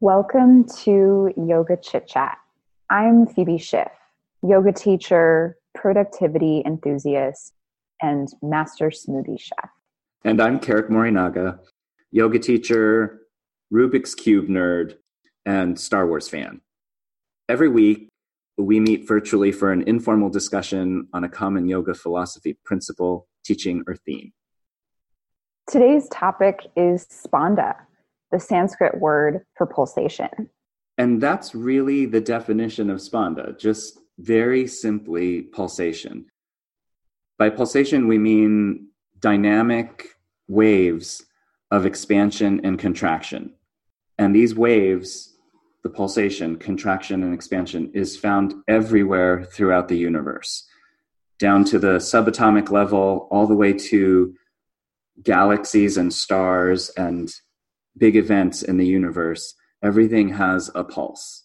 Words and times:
Welcome 0.00 0.64
to 0.84 1.32
Yoga 1.38 1.78
Chit 1.78 2.06
Chat. 2.06 2.36
I'm 2.90 3.26
Phoebe 3.26 3.56
Schiff, 3.56 3.88
yoga 4.42 4.70
teacher, 4.70 5.56
productivity 5.74 6.62
enthusiast, 6.66 7.54
and 8.02 8.28
master 8.42 8.90
smoothie 8.90 9.40
chef. 9.40 9.70
And 10.22 10.42
I'm 10.42 10.60
Keric 10.60 10.90
Morinaga, 10.90 11.60
yoga 12.10 12.38
teacher, 12.38 13.22
Rubik's 13.72 14.14
Cube 14.14 14.48
nerd, 14.48 14.96
and 15.46 15.80
Star 15.80 16.06
Wars 16.06 16.28
fan. 16.28 16.60
Every 17.48 17.70
week, 17.70 18.10
we 18.58 18.80
meet 18.80 19.08
virtually 19.08 19.50
for 19.50 19.72
an 19.72 19.80
informal 19.88 20.28
discussion 20.28 21.08
on 21.14 21.24
a 21.24 21.28
common 21.30 21.68
yoga 21.68 21.94
philosophy 21.94 22.58
principle, 22.66 23.28
teaching, 23.46 23.82
or 23.86 23.96
theme. 23.96 24.34
Today's 25.66 26.06
topic 26.10 26.66
is 26.76 27.06
spanda, 27.06 27.76
the 28.32 28.40
Sanskrit 28.40 28.98
word 29.00 29.44
for 29.56 29.66
pulsation. 29.66 30.50
And 30.98 31.20
that's 31.20 31.54
really 31.54 32.06
the 32.06 32.20
definition 32.20 32.90
of 32.90 32.98
spanda, 32.98 33.58
just 33.58 33.98
very 34.18 34.66
simply 34.66 35.42
pulsation. 35.42 36.26
By 37.38 37.50
pulsation, 37.50 38.08
we 38.08 38.18
mean 38.18 38.88
dynamic 39.20 40.08
waves 40.48 41.24
of 41.70 41.84
expansion 41.84 42.60
and 42.64 42.78
contraction. 42.78 43.52
And 44.18 44.34
these 44.34 44.54
waves, 44.54 45.36
the 45.82 45.90
pulsation, 45.90 46.56
contraction, 46.56 47.22
and 47.22 47.34
expansion, 47.34 47.90
is 47.92 48.16
found 48.16 48.54
everywhere 48.66 49.44
throughout 49.44 49.88
the 49.88 49.98
universe, 49.98 50.66
down 51.38 51.64
to 51.66 51.78
the 51.78 51.98
subatomic 51.98 52.70
level, 52.70 53.28
all 53.30 53.46
the 53.46 53.54
way 53.54 53.74
to 53.74 54.34
galaxies 55.22 55.96
and 55.96 56.12
stars 56.12 56.90
and 56.96 57.34
big 57.96 58.16
events 58.16 58.62
in 58.62 58.76
the 58.76 58.86
universe. 58.86 59.54
Everything 59.82 60.30
has 60.30 60.70
a 60.74 60.84
pulse. 60.84 61.44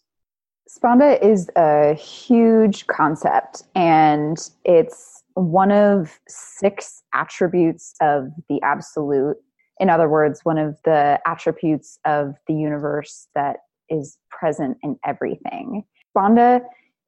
Spanda 0.69 1.21
is 1.21 1.49
a 1.55 1.93
huge 1.93 2.87
concept, 2.87 3.63
and 3.75 4.37
it's 4.63 5.23
one 5.33 5.71
of 5.71 6.19
six 6.27 7.03
attributes 7.13 7.93
of 8.01 8.29
the 8.49 8.61
absolute 8.61 9.37
in 9.81 9.89
other 9.89 10.07
words, 10.07 10.41
one 10.45 10.59
of 10.59 10.77
the 10.85 11.19
attributes 11.25 11.97
of 12.05 12.35
the 12.47 12.53
universe 12.53 13.27
that 13.33 13.57
is 13.89 14.19
present 14.29 14.77
in 14.83 14.97
everything. 15.03 15.83
Spanda 16.15 16.61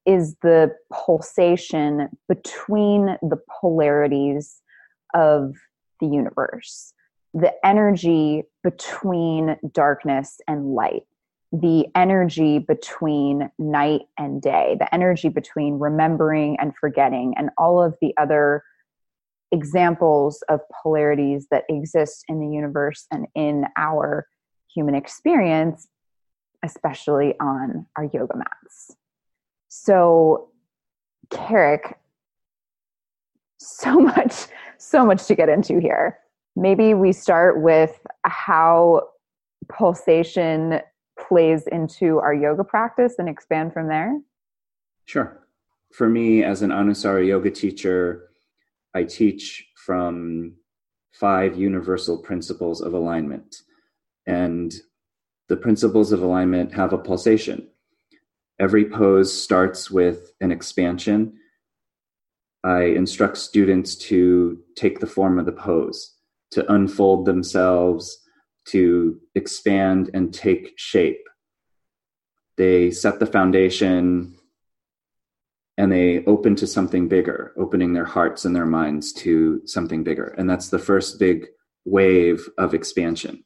is 0.07 0.35
the 0.41 0.71
pulsation 0.91 2.09
between 2.27 3.15
the 3.21 3.39
polarities 3.61 4.59
of 5.13 5.53
the 5.99 6.07
universe, 6.07 6.93
the 7.33 7.53
energy 7.65 8.43
between 8.63 9.57
darkness 9.71 10.39
and 10.47 10.73
light, 10.73 11.03
the 11.51 11.87
energy 11.95 12.59
between 12.59 13.49
night 13.57 14.01
and 14.17 14.41
day, 14.41 14.75
the 14.79 14.93
energy 14.93 15.29
between 15.29 15.79
remembering 15.79 16.57
and 16.59 16.73
forgetting, 16.79 17.33
and 17.37 17.49
all 17.57 17.81
of 17.81 17.95
the 18.01 18.13
other 18.17 18.63
examples 19.51 20.43
of 20.49 20.61
polarities 20.81 21.47
that 21.51 21.63
exist 21.69 22.25
in 22.27 22.39
the 22.39 22.47
universe 22.47 23.05
and 23.11 23.27
in 23.35 23.65
our 23.77 24.27
human 24.73 24.95
experience, 24.95 25.87
especially 26.63 27.35
on 27.39 27.85
our 27.95 28.05
yoga 28.05 28.35
mats. 28.35 28.95
So, 29.69 30.49
Keric, 31.29 31.93
so 33.59 33.99
much, 33.99 34.47
so 34.77 35.05
much 35.05 35.25
to 35.25 35.35
get 35.35 35.49
into 35.49 35.79
here. 35.79 36.17
Maybe 36.55 36.93
we 36.93 37.11
start 37.11 37.61
with 37.61 37.99
how 38.23 39.09
pulsation 39.69 40.81
plays 41.19 41.67
into 41.67 42.19
our 42.19 42.33
yoga 42.33 42.63
practice 42.63 43.15
and 43.17 43.27
expand 43.27 43.73
from 43.73 43.87
there. 43.87 44.19
Sure. 45.05 45.39
For 45.91 46.09
me, 46.09 46.43
as 46.43 46.61
an 46.61 46.71
Anusara 46.71 47.25
yoga 47.25 47.51
teacher, 47.51 48.29
I 48.93 49.03
teach 49.03 49.67
from 49.75 50.55
five 51.11 51.57
universal 51.57 52.17
principles 52.17 52.81
of 52.81 52.93
alignment. 52.93 53.57
And 54.25 54.73
the 55.49 55.57
principles 55.57 56.11
of 56.11 56.21
alignment 56.21 56.73
have 56.73 56.93
a 56.93 56.97
pulsation. 56.97 57.67
Every 58.59 58.85
pose 58.85 59.31
starts 59.31 59.91
with 59.91 60.33
an 60.41 60.51
expansion. 60.51 61.33
I 62.63 62.83
instruct 62.83 63.37
students 63.37 63.95
to 63.95 64.59
take 64.75 64.99
the 64.99 65.07
form 65.07 65.37
of 65.37 65.45
the 65.45 65.51
pose, 65.51 66.15
to 66.53 66.71
unfold 66.71 67.25
themselves, 67.25 68.19
to 68.65 69.19
expand 69.35 70.09
and 70.13 70.33
take 70.33 70.73
shape. 70.77 71.27
They 72.57 72.91
set 72.91 73.19
the 73.19 73.25
foundation 73.25 74.37
and 75.77 75.91
they 75.91 76.23
open 76.25 76.55
to 76.57 76.67
something 76.67 77.07
bigger, 77.07 77.53
opening 77.57 77.93
their 77.93 78.05
hearts 78.05 78.45
and 78.45 78.55
their 78.55 78.65
minds 78.65 79.11
to 79.13 79.61
something 79.65 80.03
bigger. 80.03 80.35
And 80.37 80.49
that's 80.49 80.69
the 80.69 80.79
first 80.79 81.19
big 81.19 81.47
wave 81.85 82.47
of 82.57 82.73
expansion. 82.73 83.43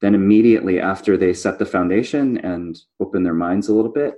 Then, 0.00 0.14
immediately 0.14 0.80
after 0.80 1.16
they 1.16 1.32
set 1.32 1.58
the 1.58 1.66
foundation 1.66 2.38
and 2.38 2.78
open 3.00 3.22
their 3.22 3.34
minds 3.34 3.68
a 3.68 3.74
little 3.74 3.92
bit, 3.92 4.14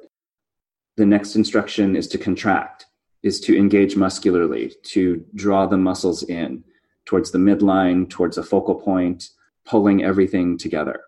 the 0.96 1.04
next 1.04 1.36
instruction 1.36 1.96
is 1.96 2.06
to 2.08 2.18
contract, 2.18 2.86
is 3.22 3.40
to 3.40 3.56
engage 3.56 3.96
muscularly, 3.96 4.72
to 4.84 5.24
draw 5.34 5.66
the 5.66 5.76
muscles 5.76 6.22
in 6.22 6.64
towards 7.12 7.30
the 7.30 7.38
midline, 7.38 8.08
towards 8.08 8.38
a 8.38 8.42
focal 8.42 8.74
point, 8.74 9.28
pulling 9.66 10.02
everything 10.02 10.56
together. 10.56 11.02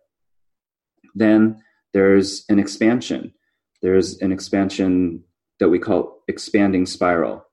Then 1.15 1.63
there's 1.95 2.45
an 2.51 2.59
expansion. 2.59 3.33
There's 3.81 4.19
an 4.21 4.31
expansion 4.31 5.25
that 5.61 5.71
we 5.71 5.79
call 5.79 6.21
expanding 6.29 6.85
spiral. 6.85 7.47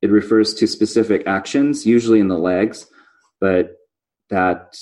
It 0.00 0.12
refers 0.12 0.54
to 0.54 0.68
specific 0.68 1.26
actions, 1.26 1.86
usually 1.86 2.20
in 2.20 2.28
the 2.28 2.38
legs, 2.38 2.86
but 3.40 3.72
that 4.30 4.78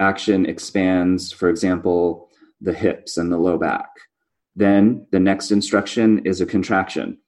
action 0.00 0.46
expands, 0.46 1.32
for 1.32 1.50
example, 1.50 2.30
the 2.62 2.72
hips 2.72 3.18
and 3.18 3.30
the 3.30 3.36
low 3.36 3.58
back. 3.58 3.90
Then 4.56 5.06
the 5.12 5.20
next 5.20 5.50
instruction 5.50 6.24
is 6.24 6.40
a 6.40 6.46
contraction. 6.46 7.18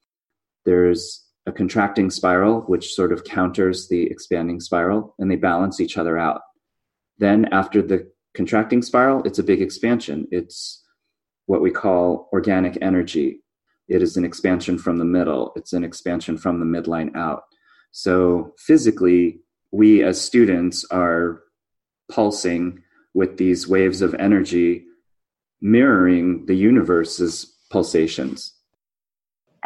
There's 0.65 1.26
a 1.47 1.51
contracting 1.51 2.11
spiral, 2.11 2.61
which 2.61 2.93
sort 2.93 3.13
of 3.13 3.23
counters 3.23 3.87
the 3.87 4.03
expanding 4.03 4.59
spiral, 4.59 5.15
and 5.17 5.31
they 5.31 5.37
balance 5.37 5.79
each 5.79 5.97
other 5.97 6.17
out. 6.17 6.41
Then, 7.17 7.45
after 7.51 7.81
the 7.81 8.11
contracting 8.35 8.81
spiral, 8.81 9.23
it's 9.23 9.39
a 9.39 9.43
big 9.43 9.61
expansion. 9.61 10.27
It's 10.29 10.83
what 11.45 11.61
we 11.61 11.71
call 11.71 12.29
organic 12.33 12.77
energy. 12.81 13.41
It 13.87 14.01
is 14.01 14.17
an 14.17 14.25
expansion 14.25 14.77
from 14.77 14.97
the 14.97 15.05
middle, 15.05 15.53
it's 15.55 15.73
an 15.73 15.85
expansion 15.85 16.37
from 16.37 16.59
the 16.59 16.65
midline 16.65 17.15
out. 17.15 17.43
So 17.91 18.53
physically, 18.59 19.39
we 19.71 20.03
as 20.03 20.19
students 20.19 20.85
are 20.91 21.41
pulsing 22.11 22.83
with 23.13 23.37
these 23.37 23.67
waves 23.67 24.01
of 24.01 24.13
energy 24.15 24.83
mirroring 25.61 26.45
the 26.45 26.55
universe's 26.55 27.57
pulsations. 27.71 28.53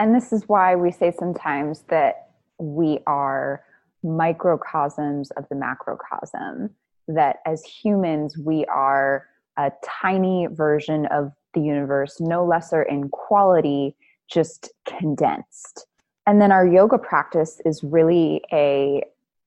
And 0.02 0.16
this 0.16 0.34
is 0.34 0.50
why 0.50 0.76
we 0.76 0.90
say 0.90 1.12
sometimes 1.12 1.82
that 1.90 2.30
we 2.58 3.02
are 3.06 3.64
microcosms 4.02 5.30
of 5.38 5.48
the 5.50 5.56
macrocosm, 5.56 6.72
that 7.08 7.36
as 7.46 7.64
humans, 7.64 8.36
we 8.36 8.66
are 8.66 9.28
a 9.58 9.72
tiny 9.86 10.48
version 10.50 11.06
of 11.12 11.32
the 11.54 11.62
universe, 11.62 12.20
no 12.20 12.44
lesser 12.44 12.82
in 12.82 13.10
quality 13.10 13.96
just 14.28 14.72
condensed. 14.88 15.86
And 16.26 16.42
then 16.42 16.52
our 16.52 16.66
yoga 16.66 16.98
practice 16.98 17.62
is 17.64 17.84
really 17.84 18.42
a 18.52 19.04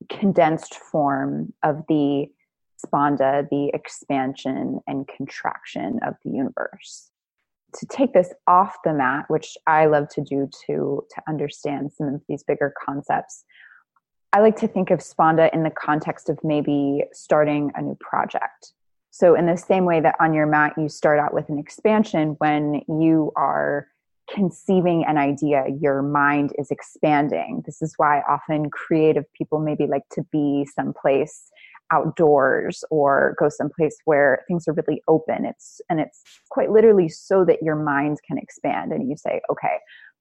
condensed 0.09 0.76
form 0.76 1.53
of 1.64 1.82
the 1.88 2.31
spanda, 2.87 3.48
the 3.50 3.72
expansion 3.75 4.78
and 4.87 5.09
contraction 5.09 5.98
of 6.06 6.14
the 6.25 6.31
universe. 6.31 7.10
To 7.74 7.86
take 7.86 8.12
this 8.12 8.32
off 8.46 8.76
the 8.84 8.93
mat, 8.93 9.25
which 9.28 9.56
I 9.66 9.87
love 9.87 10.08
to 10.10 10.20
do 10.20 10.49
to, 10.66 11.04
to 11.10 11.22
understand 11.28 11.93
some 11.93 12.14
of 12.14 12.22
these 12.28 12.44
bigger 12.44 12.72
concepts, 12.84 13.44
I 14.32 14.40
like 14.40 14.56
to 14.56 14.69
think 14.69 14.90
of 14.90 15.00
spanda 15.00 15.52
in 15.52 15.62
the 15.62 15.70
context 15.70 16.28
of 16.28 16.38
maybe 16.43 17.04
starting 17.12 17.72
a 17.75 17.82
new 17.82 17.96
project. 18.00 18.72
So, 19.10 19.37
in 19.37 19.46
the 19.46 19.56
same 19.56 19.84
way 19.84 20.00
that 20.00 20.16
on 20.20 20.34
your 20.34 20.46
mat 20.46 20.72
you 20.76 20.88
start 20.88 21.20
out 21.20 21.32
with 21.32 21.49
an 21.49 21.58
expansion, 21.58 22.34
when 22.38 22.82
you 22.88 23.32
are 23.37 23.87
conceiving 24.32 25.04
an 25.04 25.19
idea, 25.19 25.66
your 25.81 26.02
mind 26.02 26.52
is 26.58 26.70
expanding. 26.70 27.62
This 27.66 27.82
is 27.82 27.94
why 27.96 28.22
often 28.28 28.70
creative 28.70 29.31
people 29.32 29.58
maybe 29.60 29.87
like 29.87 30.08
to 30.12 30.22
be 30.32 30.66
someplace 30.75 31.50
outdoors 31.92 32.84
or 32.90 33.36
go 33.38 33.48
someplace 33.48 33.96
where 34.04 34.42
things 34.48 34.66
are 34.69 34.72
really 34.72 35.02
open. 35.08 35.44
It's 35.44 35.81
and 35.88 36.00
it's 36.00 36.22
quite 36.50 36.70
literally 36.70 37.08
so 37.08 37.44
that 37.44 37.62
your 37.62 37.76
mind 37.76 38.19
can 38.26 38.38
expand 38.38 38.92
and 38.92 39.08
you 39.08 39.16
say, 39.16 39.40
okay, 39.50 39.78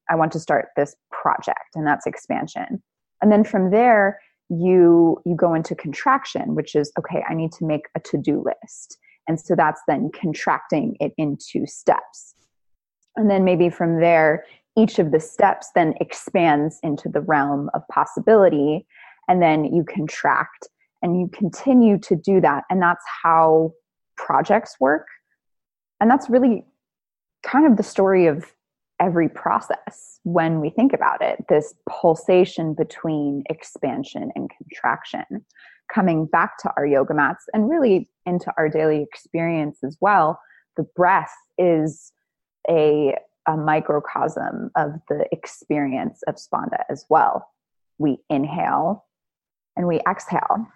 I 0.10 0.16
want 0.16 0.32
to 0.34 0.40
start 0.40 0.70
this 0.76 0.96
project, 1.12 1.76
and 1.76 1.88
that's 1.88 2.06
expansion. 2.06 2.84
And 3.22 3.32
then 3.32 3.44
from 3.44 3.72
there, 3.72 4.20
you 4.50 5.22
you 5.26 5.36
go 5.36 5.54
into 5.54 5.76
contraction, 5.76 6.56
which 6.56 6.76
is 6.76 6.92
okay, 7.00 7.24
I 7.30 7.34
need 7.34 7.52
to 7.54 7.66
make 7.66 7.88
a 7.96 8.00
to-do 8.00 8.44
list. 8.44 8.98
And 9.28 9.40
so 9.40 9.56
that's 9.56 9.82
then 9.88 10.12
contracting 10.14 10.98
it 11.00 11.14
into 11.18 11.66
steps. 11.66 12.36
And 13.16 13.30
then 13.30 13.46
maybe 13.46 13.70
from 13.70 14.02
there, 14.02 14.44
each 14.78 15.00
of 15.00 15.12
the 15.12 15.20
steps 15.20 15.70
then 15.76 15.94
expands 16.02 16.80
into 16.84 17.08
the 17.08 17.22
realm 17.22 17.70
of 17.74 17.88
possibility. 17.90 18.86
And 19.30 19.42
then 19.42 19.64
you 19.66 19.86
contract 19.86 20.68
and 21.04 21.20
you 21.20 21.28
continue 21.28 22.00
to 22.00 22.16
do 22.16 22.42
that. 22.42 22.64
And 22.70 22.82
that's 22.82 23.04
how 23.22 23.74
projects 24.18 24.78
work. 24.80 25.06
And 26.00 26.10
that's 26.10 26.30
really 26.30 26.66
kind 27.44 27.68
of 27.68 27.78
the 27.78 27.84
story 27.84 28.26
of 28.26 28.52
every 29.00 29.28
process 29.28 30.20
when 30.24 30.62
we 30.62 30.70
think 30.70 30.94
about 30.94 31.22
it 31.22 31.44
this 31.50 31.74
pulsation 31.90 32.74
between 32.74 33.44
expansion 33.50 34.32
and 34.36 34.50
contraction 34.58 35.44
coming 35.94 36.26
back 36.26 36.58
to 36.58 36.72
our 36.78 36.86
yoga 36.86 37.14
mats 37.14 37.46
and 37.54 37.70
really 37.70 38.10
into 38.26 38.52
our 38.58 38.70
daily 38.70 39.02
experience 39.02 39.80
as 39.84 39.98
well 40.00 40.40
the 40.78 40.84
breath 40.96 41.34
is 41.58 42.14
a, 42.70 43.16
a 43.48 43.58
microcosm 43.58 44.72
of 44.78 44.92
the 45.10 45.26
experience 45.32 46.22
of 46.28 46.36
spanda 46.36 46.84
as 46.90 47.06
well 47.10 47.50
we 47.98 48.20
inhale 48.30 49.06
and 49.76 49.88
we 49.88 50.00
exhale 50.08 50.68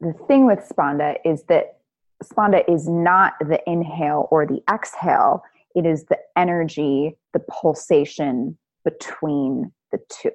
the 0.00 0.14
thing 0.26 0.46
with 0.46 0.60
spanda 0.60 1.16
is 1.24 1.42
that 1.44 1.78
spanda 2.22 2.62
is 2.68 2.88
not 2.88 3.34
the 3.40 3.60
inhale 3.68 4.28
or 4.30 4.46
the 4.46 4.62
exhale 4.72 5.42
it 5.74 5.86
is 5.86 6.04
the 6.04 6.18
energy, 6.36 7.16
the 7.32 7.38
pulsation 7.38 8.58
between 8.84 9.72
the 9.92 10.00
two. 10.08 10.32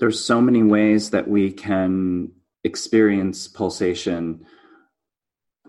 There's 0.00 0.24
so 0.24 0.40
many 0.40 0.62
ways 0.62 1.10
that 1.10 1.28
we 1.28 1.50
can 1.50 2.32
experience 2.64 3.48
pulsation 3.48 4.46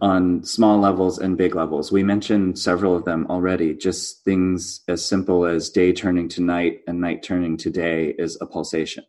on 0.02 0.46
small 0.46 0.80
levels 0.80 1.20
and 1.20 1.38
big 1.38 1.56
levels. 1.56 1.92
We 1.92 2.04
mentioned 2.04 2.58
several 2.58 2.96
of 2.96 3.04
them 3.04 3.28
already. 3.30 3.74
Just 3.74 4.24
things 4.24 4.82
as 4.88 5.04
simple 5.04 5.46
as 5.46 5.70
day 5.70 5.92
turning 5.92 6.30
to 6.30 6.42
night 6.42 6.80
and 6.88 7.02
night 7.02 7.22
turning 7.22 7.58
to 7.58 7.70
day 7.70 8.16
is 8.18 8.38
a 8.40 8.46
pulsation. 8.46 9.04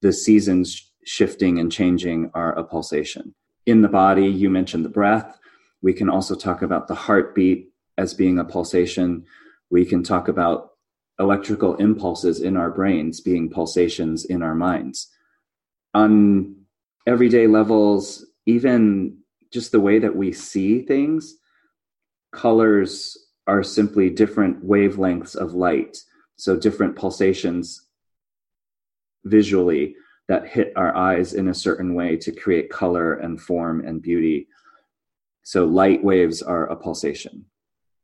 The 0.00 0.14
seasons 0.14 0.90
shifting 1.04 1.58
and 1.58 1.70
changing 1.70 2.30
are 2.34 2.52
a 2.52 2.64
pulsation. 2.64 3.34
In 3.66 3.82
the 3.82 3.88
body, 3.88 4.26
you 4.26 4.50
mentioned 4.50 4.84
the 4.84 4.90
breath. 4.90 5.38
We 5.82 5.92
can 5.92 6.08
also 6.08 6.34
talk 6.34 6.62
about 6.62 6.88
the 6.88 6.94
heartbeat 6.94 7.70
as 7.96 8.14
being 8.14 8.38
a 8.38 8.44
pulsation. 8.44 9.24
We 9.70 9.84
can 9.84 10.02
talk 10.02 10.28
about 10.28 10.70
electrical 11.18 11.76
impulses 11.76 12.40
in 12.40 12.56
our 12.56 12.70
brains 12.70 13.20
being 13.20 13.50
pulsations 13.50 14.24
in 14.24 14.42
our 14.42 14.54
minds. 14.54 15.08
On 15.94 16.56
everyday 17.06 17.46
levels, 17.46 18.24
even 18.46 19.18
just 19.52 19.72
the 19.72 19.80
way 19.80 19.98
that 19.98 20.14
we 20.14 20.32
see 20.32 20.82
things, 20.82 21.34
colors 22.32 23.16
are 23.46 23.62
simply 23.62 24.10
different 24.10 24.64
wavelengths 24.64 25.34
of 25.34 25.54
light. 25.54 25.98
So, 26.36 26.56
different 26.56 26.96
pulsations 26.96 27.88
visually 29.24 29.96
that 30.28 30.46
hit 30.46 30.72
our 30.76 30.94
eyes 30.94 31.34
in 31.34 31.48
a 31.48 31.54
certain 31.54 31.94
way 31.94 32.16
to 32.16 32.32
create 32.32 32.70
color 32.70 33.14
and 33.14 33.40
form 33.40 33.84
and 33.86 34.02
beauty. 34.02 34.48
So, 35.42 35.64
light 35.64 36.04
waves 36.04 36.42
are 36.42 36.66
a 36.66 36.76
pulsation 36.76 37.46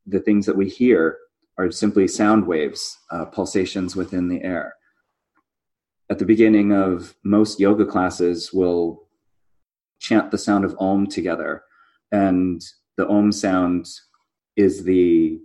the 0.07 0.21
things 0.21 0.47
that 0.47 0.57
we 0.57 0.69
hear 0.69 1.19
are 1.59 1.71
simply 1.71 2.09
sound 2.09 2.47
waves, 2.47 2.99
uh, 3.11 3.25
pulsations 3.27 3.95
within 3.97 4.29
the 4.29 4.43
air. 4.43 4.75
At 6.11 6.19
the 6.19 6.25
beginning 6.25 6.73
of 6.73 7.15
most 7.25 7.61
yoga 7.61 7.87
classes, 7.87 8.53
we'll 8.53 9.09
chant 10.01 10.31
the 10.31 10.39
sound 10.39 10.65
of 10.65 10.77
Om 10.79 11.07
together. 11.07 11.63
And 12.13 12.63
the 12.97 13.09
Om 13.09 13.33
sound 13.33 13.89
is 14.57 14.85
the 14.85 15.39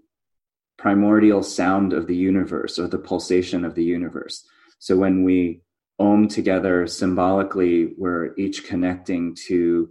primordial 0.77 1.43
sound 1.43 1.93
of 1.93 2.07
the 2.07 2.15
universe 2.15 2.77
or 2.79 2.87
the 2.87 2.97
pulsation 2.97 3.63
of 3.63 3.75
the 3.75 3.83
universe. 3.83 4.45
So 4.79 4.97
when 4.97 5.23
we 5.23 5.61
Om 6.00 6.28
together 6.28 6.88
symbolically, 6.88 7.94
we're 7.98 8.34
each 8.38 8.66
connecting 8.66 9.36
to 9.48 9.90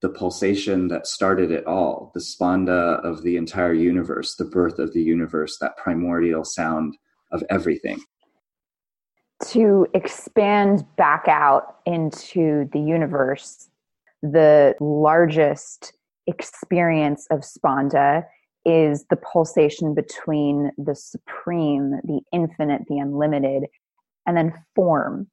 the 0.00 0.08
pulsation 0.08 0.86
that 0.88 1.06
started 1.06 1.50
it 1.50 1.66
all, 1.66 2.12
the 2.14 2.20
spanda 2.20 3.04
of 3.04 3.22
the 3.24 3.36
entire 3.36 3.72
universe, 3.72 4.36
the 4.36 4.44
birth 4.44 4.78
of 4.78 4.92
the 4.92 5.02
universe, 5.02 5.58
that 5.60 5.76
primordial 5.76 6.44
sound 6.44 6.96
of 7.32 7.42
everything. 7.50 8.00
To 9.46 9.86
expand 9.94 10.84
back 10.96 11.24
out 11.26 11.78
into 11.86 12.68
the 12.72 12.80
universe, 12.80 13.68
the 14.22 14.74
largest 14.80 15.92
experience 16.28 17.26
of 17.30 17.40
spanda 17.40 18.24
is 18.64 19.06
the 19.10 19.16
pulsation 19.16 19.94
between 19.94 20.70
the 20.76 20.94
supreme, 20.94 22.00
the 22.04 22.20
infinite, 22.32 22.82
the 22.88 22.98
unlimited, 22.98 23.64
and 24.26 24.36
then 24.36 24.52
form, 24.74 25.28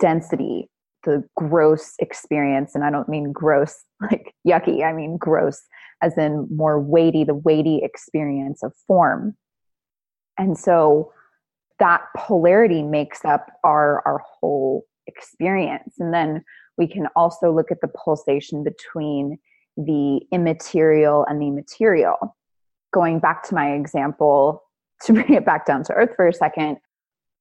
density, 0.00 0.68
the 1.04 1.24
gross 1.34 1.94
experience 1.98 2.74
and 2.74 2.84
i 2.84 2.90
don't 2.90 3.08
mean 3.08 3.32
gross 3.32 3.84
like 4.02 4.34
yucky 4.46 4.84
i 4.84 4.92
mean 4.92 5.16
gross 5.16 5.62
as 6.02 6.16
in 6.16 6.48
more 6.54 6.80
weighty 6.80 7.24
the 7.24 7.34
weighty 7.34 7.80
experience 7.82 8.62
of 8.62 8.72
form. 8.86 9.36
And 10.38 10.56
so 10.58 11.12
that 11.78 12.02
polarity 12.16 12.82
makes 12.82 13.24
up 13.24 13.46
our 13.64 14.02
our 14.06 14.18
whole 14.18 14.84
experience. 15.06 15.94
And 15.98 16.14
then 16.14 16.44
we 16.78 16.86
can 16.86 17.08
also 17.16 17.52
look 17.52 17.70
at 17.70 17.80
the 17.80 17.88
pulsation 17.88 18.64
between 18.64 19.38
the 19.76 20.20
immaterial 20.32 21.26
and 21.28 21.40
the 21.40 21.50
material. 21.50 22.36
Going 22.92 23.18
back 23.18 23.42
to 23.48 23.54
my 23.54 23.72
example 23.72 24.62
to 25.02 25.12
bring 25.12 25.32
it 25.32 25.46
back 25.46 25.66
down 25.66 25.82
to 25.84 25.94
earth 25.94 26.10
for 26.16 26.26
a 26.26 26.32
second 26.32 26.78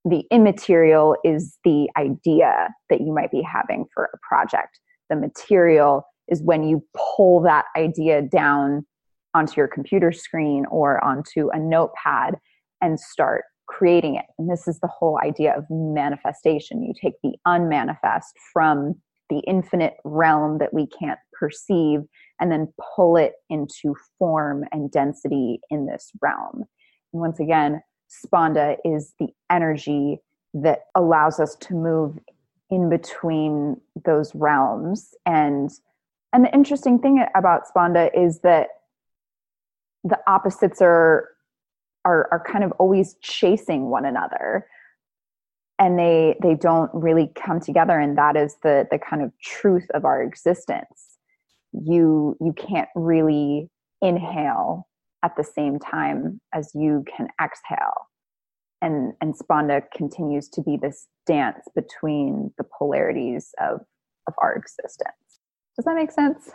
the 0.05 0.23
immaterial 0.31 1.15
is 1.23 1.57
the 1.63 1.89
idea 1.97 2.69
that 2.89 3.01
you 3.01 3.13
might 3.13 3.31
be 3.31 3.41
having 3.41 3.85
for 3.93 4.09
a 4.13 4.17
project. 4.27 4.79
The 5.09 5.15
material 5.15 6.03
is 6.27 6.41
when 6.41 6.63
you 6.63 6.83
pull 6.95 7.41
that 7.41 7.65
idea 7.75 8.21
down 8.21 8.85
onto 9.33 9.53
your 9.57 9.67
computer 9.67 10.11
screen 10.11 10.65
or 10.69 11.03
onto 11.03 11.49
a 11.51 11.59
notepad 11.59 12.35
and 12.81 12.99
start 12.99 13.43
creating 13.67 14.15
it. 14.15 14.25
And 14.37 14.49
this 14.49 14.67
is 14.67 14.79
the 14.79 14.87
whole 14.87 15.19
idea 15.23 15.55
of 15.55 15.65
manifestation. 15.69 16.83
You 16.83 16.93
take 16.99 17.15
the 17.21 17.35
unmanifest 17.45 18.33
from 18.51 18.95
the 19.29 19.39
infinite 19.39 19.95
realm 20.03 20.57
that 20.57 20.73
we 20.73 20.87
can't 20.87 21.19
perceive 21.39 22.01
and 22.39 22.51
then 22.51 22.73
pull 22.95 23.15
it 23.15 23.33
into 23.49 23.95
form 24.17 24.63
and 24.71 24.91
density 24.91 25.59
in 25.69 25.85
this 25.85 26.11
realm. 26.21 26.63
And 27.13 27.21
once 27.21 27.39
again, 27.39 27.81
spanda 28.09 28.77
is 28.83 29.13
the 29.19 29.29
energy 29.49 30.19
that 30.53 30.85
allows 30.95 31.39
us 31.39 31.55
to 31.55 31.73
move 31.73 32.17
in 32.69 32.89
between 32.89 33.79
those 34.05 34.33
realms. 34.35 35.13
And 35.25 35.71
and 36.31 36.45
the 36.45 36.53
interesting 36.53 36.99
thing 36.99 37.25
about 37.35 37.63
Spanda 37.67 38.09
is 38.15 38.41
that 38.41 38.67
the 40.03 40.19
opposites 40.27 40.81
are 40.81 41.29
are 42.05 42.27
are 42.31 42.43
kind 42.45 42.63
of 42.63 42.71
always 42.73 43.15
chasing 43.21 43.89
one 43.89 44.05
another. 44.05 44.67
And 45.79 45.97
they 45.97 46.37
they 46.41 46.55
don't 46.55 46.91
really 46.93 47.31
come 47.35 47.59
together. 47.59 47.97
And 47.97 48.17
that 48.17 48.35
is 48.35 48.55
the 48.63 48.87
the 48.91 48.99
kind 48.99 49.23
of 49.23 49.31
truth 49.39 49.87
of 49.93 50.05
our 50.05 50.21
existence. 50.21 51.17
You 51.71 52.37
you 52.39 52.53
can't 52.53 52.89
really 52.95 53.69
inhale 54.01 54.87
at 55.23 55.35
the 55.35 55.43
same 55.43 55.79
time 55.79 56.39
as 56.53 56.71
you 56.73 57.03
can 57.15 57.27
exhale 57.41 58.08
and 58.81 59.13
and 59.21 59.35
spanda 59.37 59.81
continues 59.95 60.47
to 60.49 60.61
be 60.61 60.77
this 60.77 61.07
dance 61.25 61.67
between 61.75 62.53
the 62.57 62.63
polarities 62.77 63.53
of 63.59 63.81
of 64.27 64.33
our 64.37 64.53
existence. 64.55 65.39
Does 65.75 65.85
that 65.85 65.95
make 65.95 66.11
sense? 66.11 66.51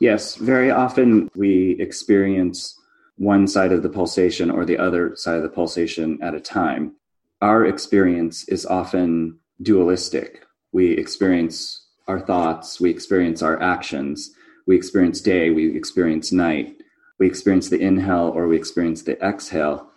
Yes. 0.00 0.36
Very 0.36 0.70
often 0.70 1.28
we 1.34 1.76
experience 1.80 2.78
one 3.16 3.48
side 3.48 3.72
of 3.72 3.82
the 3.82 3.88
pulsation 3.88 4.50
or 4.50 4.64
the 4.64 4.78
other 4.78 5.16
side 5.16 5.36
of 5.36 5.42
the 5.42 5.48
pulsation 5.48 6.18
at 6.22 6.34
a 6.34 6.40
time. 6.40 6.94
Our 7.40 7.66
experience 7.66 8.48
is 8.48 8.64
often 8.64 9.38
dualistic. 9.60 10.44
We 10.72 10.92
experience 10.92 11.86
our 12.06 12.20
thoughts 12.20 12.80
we 12.80 12.88
experience 12.88 13.42
our 13.42 13.60
actions 13.60 14.30
we 14.66 14.74
experience 14.74 15.20
day 15.20 15.50
we 15.50 15.76
experience 15.76 16.32
night 16.32 16.78
we 17.18 17.26
experience 17.26 17.68
the 17.68 17.80
inhale 17.80 18.32
or 18.34 18.46
we 18.46 18.56
experience 18.56 19.02
the 19.02 19.20
exhale. 19.20 19.90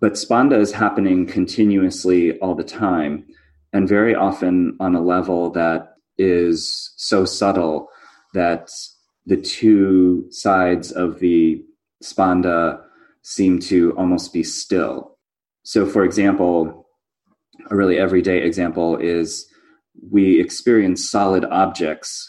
But 0.00 0.14
spanda 0.14 0.58
is 0.58 0.72
happening 0.72 1.26
continuously 1.26 2.38
all 2.38 2.54
the 2.54 2.64
time 2.64 3.26
and 3.72 3.88
very 3.88 4.14
often 4.14 4.76
on 4.80 4.94
a 4.94 5.02
level 5.02 5.50
that 5.50 5.96
is 6.18 6.92
so 6.96 7.24
subtle 7.24 7.88
that 8.34 8.70
the 9.26 9.36
two 9.36 10.26
sides 10.30 10.90
of 10.90 11.20
the 11.20 11.62
spanda 12.02 12.80
seem 13.22 13.58
to 13.58 13.92
almost 13.96 14.32
be 14.32 14.42
still. 14.42 15.18
So, 15.62 15.86
for 15.86 16.04
example, 16.04 16.86
a 17.70 17.76
really 17.76 17.98
everyday 17.98 18.42
example 18.42 18.96
is 18.96 19.46
we 20.10 20.40
experience 20.40 21.10
solid 21.10 21.44
objects 21.44 22.26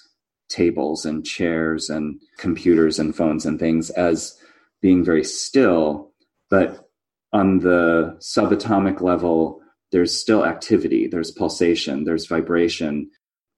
tables 0.49 1.05
and 1.05 1.25
chairs 1.25 1.89
and 1.89 2.19
computers 2.37 2.99
and 2.99 3.15
phones 3.15 3.45
and 3.45 3.57
things 3.57 3.89
as 3.91 4.37
being 4.81 5.03
very 5.03 5.23
still, 5.23 6.11
but 6.49 6.90
on 7.33 7.59
the 7.59 8.17
subatomic 8.19 9.01
level, 9.01 9.61
there's 9.91 10.19
still 10.19 10.45
activity, 10.45 11.07
there's 11.07 11.31
pulsation, 11.31 12.03
there's 12.03 12.27
vibration 12.27 13.09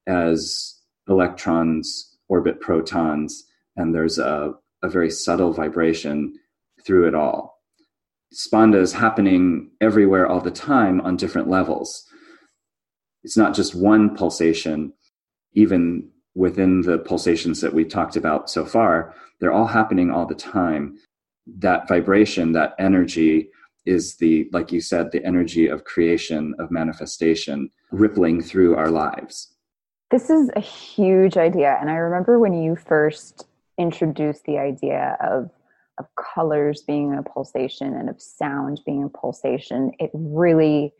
as 0.07 0.79
electrons 1.07 2.13
orbit 2.29 2.59
protons, 2.59 3.43
and 3.75 3.93
there's 3.93 4.17
a, 4.17 4.53
a 4.81 4.89
very 4.89 5.09
subtle 5.09 5.53
vibration 5.53 6.33
through 6.85 7.07
it 7.07 7.15
all. 7.15 7.61
Spanda 8.33 8.81
is 8.81 8.93
happening 8.93 9.69
everywhere 9.79 10.27
all 10.27 10.41
the 10.41 10.51
time 10.51 10.99
on 11.01 11.15
different 11.15 11.49
levels. 11.49 12.03
It's 13.23 13.37
not 13.37 13.53
just 13.53 13.75
one 13.75 14.15
pulsation, 14.15 14.93
even 15.53 16.09
within 16.35 16.81
the 16.81 16.97
pulsations 16.97 17.61
that 17.61 17.73
we've 17.73 17.89
talked 17.89 18.15
about 18.15 18.49
so 18.49 18.65
far, 18.65 19.13
they're 19.39 19.53
all 19.53 19.67
happening 19.67 20.09
all 20.09 20.25
the 20.25 20.35
time. 20.35 20.97
That 21.45 21.87
vibration, 21.87 22.53
that 22.53 22.73
energy 22.79 23.49
is 23.85 24.15
the, 24.17 24.49
like 24.51 24.71
you 24.71 24.81
said, 24.81 25.11
the 25.11 25.23
energy 25.25 25.67
of 25.67 25.83
creation, 25.83 26.53
of 26.59 26.71
manifestation, 26.71 27.69
rippling 27.91 28.41
through 28.41 28.75
our 28.75 28.89
lives. 28.89 29.53
This 30.11 30.29
is 30.29 30.49
a 30.55 30.59
huge 30.59 31.37
idea. 31.37 31.77
And 31.79 31.89
I 31.89 31.95
remember 31.95 32.39
when 32.39 32.53
you 32.53 32.75
first 32.75 33.47
introduced 33.77 34.43
the 34.45 34.57
idea 34.57 35.17
of 35.21 35.49
of 35.99 36.07
colors 36.15 36.81
being 36.81 37.13
a 37.13 37.23
pulsation 37.23 37.93
and 37.93 38.09
of 38.09 38.21
sound 38.21 38.81
being 38.85 39.03
a 39.03 39.09
pulsation, 39.09 39.91
it 39.99 40.09
really, 40.13 40.93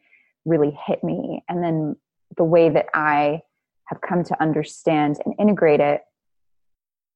really 0.45 0.77
hit 0.85 1.03
me. 1.03 1.43
And 1.49 1.63
then 1.63 1.95
the 2.37 2.43
way 2.43 2.69
that 2.69 2.87
I 2.93 3.41
have 3.85 4.01
come 4.01 4.23
to 4.23 4.41
understand 4.41 5.17
and 5.25 5.33
integrate 5.39 5.79
it, 5.79 6.01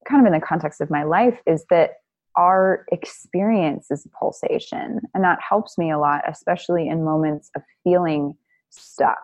kind 0.08 0.26
of 0.26 0.32
in 0.32 0.40
the 0.40 0.46
context 0.46 0.82
of 0.82 0.90
my 0.90 1.04
life, 1.04 1.40
is 1.46 1.66
that 1.70 1.98
our 2.38 2.86
experience 2.92 3.90
is 3.90 4.08
pulsation. 4.18 5.02
And 5.14 5.24
that 5.24 5.40
helps 5.48 5.78
me 5.78 5.92
a 5.92 5.98
lot, 5.98 6.22
especially 6.28 6.88
in 6.88 7.04
moments 7.04 7.50
of 7.56 7.64
feeling 7.84 8.38
stuck 8.70 9.24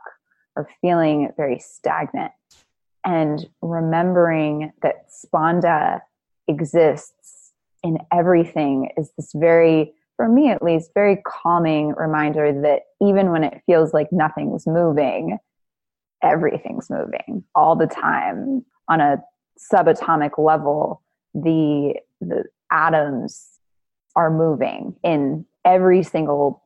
or 0.56 0.68
feeling 0.82 1.32
very 1.38 1.60
stagnant. 1.60 2.32
And 3.06 3.48
remembering 3.62 4.72
that 4.82 5.08
spanda 5.12 6.02
exists 6.48 7.52
in 7.84 8.00
everything 8.12 8.90
is 8.98 9.12
this 9.18 9.32
very, 9.36 9.94
for 10.16 10.28
me 10.28 10.50
at 10.50 10.64
least, 10.64 10.92
very 10.94 11.22
calming 11.26 11.94
reminder 11.98 12.52
that 12.62 12.84
even 13.02 13.32
when 13.32 13.44
it 13.44 13.62
feels 13.66 13.94
like 13.94 14.12
nothing's 14.12 14.66
moving, 14.66 15.38
everything's 16.24 16.90
moving 16.90 17.44
all 17.54 17.76
the 17.76 17.88
time 17.88 18.66
on 18.88 19.02
a 19.02 19.22
subatomic 19.60 20.38
level. 20.38 21.02
The 21.36 21.96
the 22.24 22.46
atoms 22.72 23.48
are 24.16 24.30
moving 24.30 24.96
in 25.04 25.46
every 25.66 26.04
single 26.04 26.64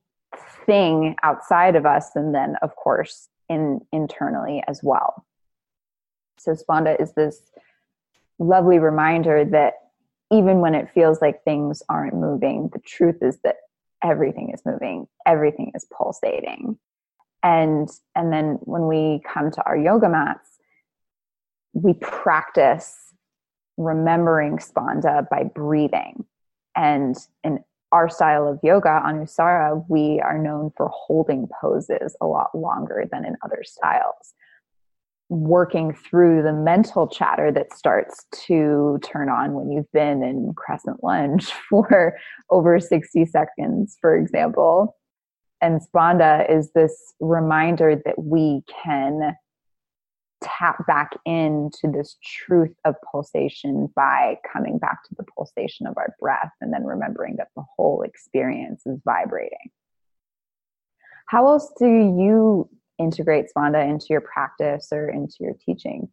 thing 0.66 1.16
outside 1.24 1.76
of 1.76 1.86
us 1.86 2.16
and 2.16 2.34
then 2.36 2.56
of 2.62 2.76
course 2.76 3.30
in 3.50 3.80
internally 3.92 4.64
as 4.68 4.82
well. 4.84 5.26
So 6.38 6.54
spanda 6.54 7.00
is 7.00 7.14
this 7.14 7.42
lovely 8.40 8.80
reminder 8.80 9.46
that 9.46 9.74
even 10.32 10.60
when 10.60 10.76
it 10.76 10.90
feels 10.94 11.22
like 11.22 11.44
things 11.44 11.82
aren't 11.90 12.14
moving 12.14 12.70
the 12.74 12.80
truth 12.80 13.18
is 13.22 13.40
that 13.44 13.56
everything 14.04 14.52
is 14.54 14.62
moving 14.66 15.08
everything 15.26 15.72
is 15.74 15.88
pulsating. 15.92 16.78
And 17.44 17.90
and 18.16 18.34
then 18.34 18.58
when 18.62 18.88
we 18.88 19.22
come 19.26 19.52
to 19.52 19.64
our 19.66 19.78
yoga 19.78 20.10
mats 20.10 20.50
we 21.74 21.94
practice 21.94 23.07
remembering 23.78 24.58
spanda 24.58 25.28
by 25.30 25.44
breathing. 25.44 26.26
And 26.76 27.16
in 27.44 27.60
our 27.92 28.10
style 28.10 28.48
of 28.48 28.60
yoga, 28.64 29.02
Anusara, 29.06 29.84
we 29.88 30.20
are 30.20 30.38
known 30.38 30.72
for 30.76 30.90
holding 30.94 31.48
poses 31.62 32.16
a 32.22 32.26
lot 32.26 32.54
longer 32.54 33.06
than 33.12 33.26
in 33.26 33.36
other 33.44 33.64
styles. 33.64 34.34
Working 35.30 35.94
through 35.94 36.44
the 36.44 36.54
mental 36.54 37.08
chatter 37.08 37.52
that 37.52 37.74
starts 37.74 38.26
to 38.48 39.00
turn 39.04 39.30
on 39.30 39.54
when 39.54 39.72
you've 39.72 39.92
been 39.92 40.24
in 40.24 40.54
crescent 40.56 41.04
lunge 41.04 41.52
for 41.70 42.16
over 42.50 42.80
60 42.80 43.26
seconds, 43.26 43.98
for 44.00 44.18
example. 44.18 44.96
And 45.62 45.82
Spanda 45.82 46.50
is 46.50 46.72
this 46.74 47.14
reminder 47.20 48.00
that 48.06 48.22
we 48.22 48.62
can 48.84 49.36
tap 50.42 50.86
back 50.86 51.12
into 51.26 51.92
this 51.92 52.18
truth 52.24 52.76
of 52.86 52.96
pulsation 53.12 53.88
by 53.96 54.38
coming 54.52 54.78
back 54.78 55.04
to 55.04 55.16
the 55.16 55.24
pulsation 55.24 55.88
of 55.88 55.98
our 55.98 56.16
breath 56.20 56.52
and 56.62 56.72
then 56.72 56.84
remembering 56.86 57.36
that 57.38 57.50
the 57.56 57.64
whole 57.76 58.04
experience 58.04 58.84
is 58.86 59.00
vibrating. 59.04 59.72
How 61.28 61.48
else 61.48 61.72
do 61.78 61.88
you 61.88 62.70
integrate 63.00 63.48
Spanda 63.56 63.88
into 63.88 64.08
your 64.10 64.22
practice 64.22 64.90
or 64.92 65.10
into 65.10 65.36
your 65.40 65.54
teaching? 65.66 66.10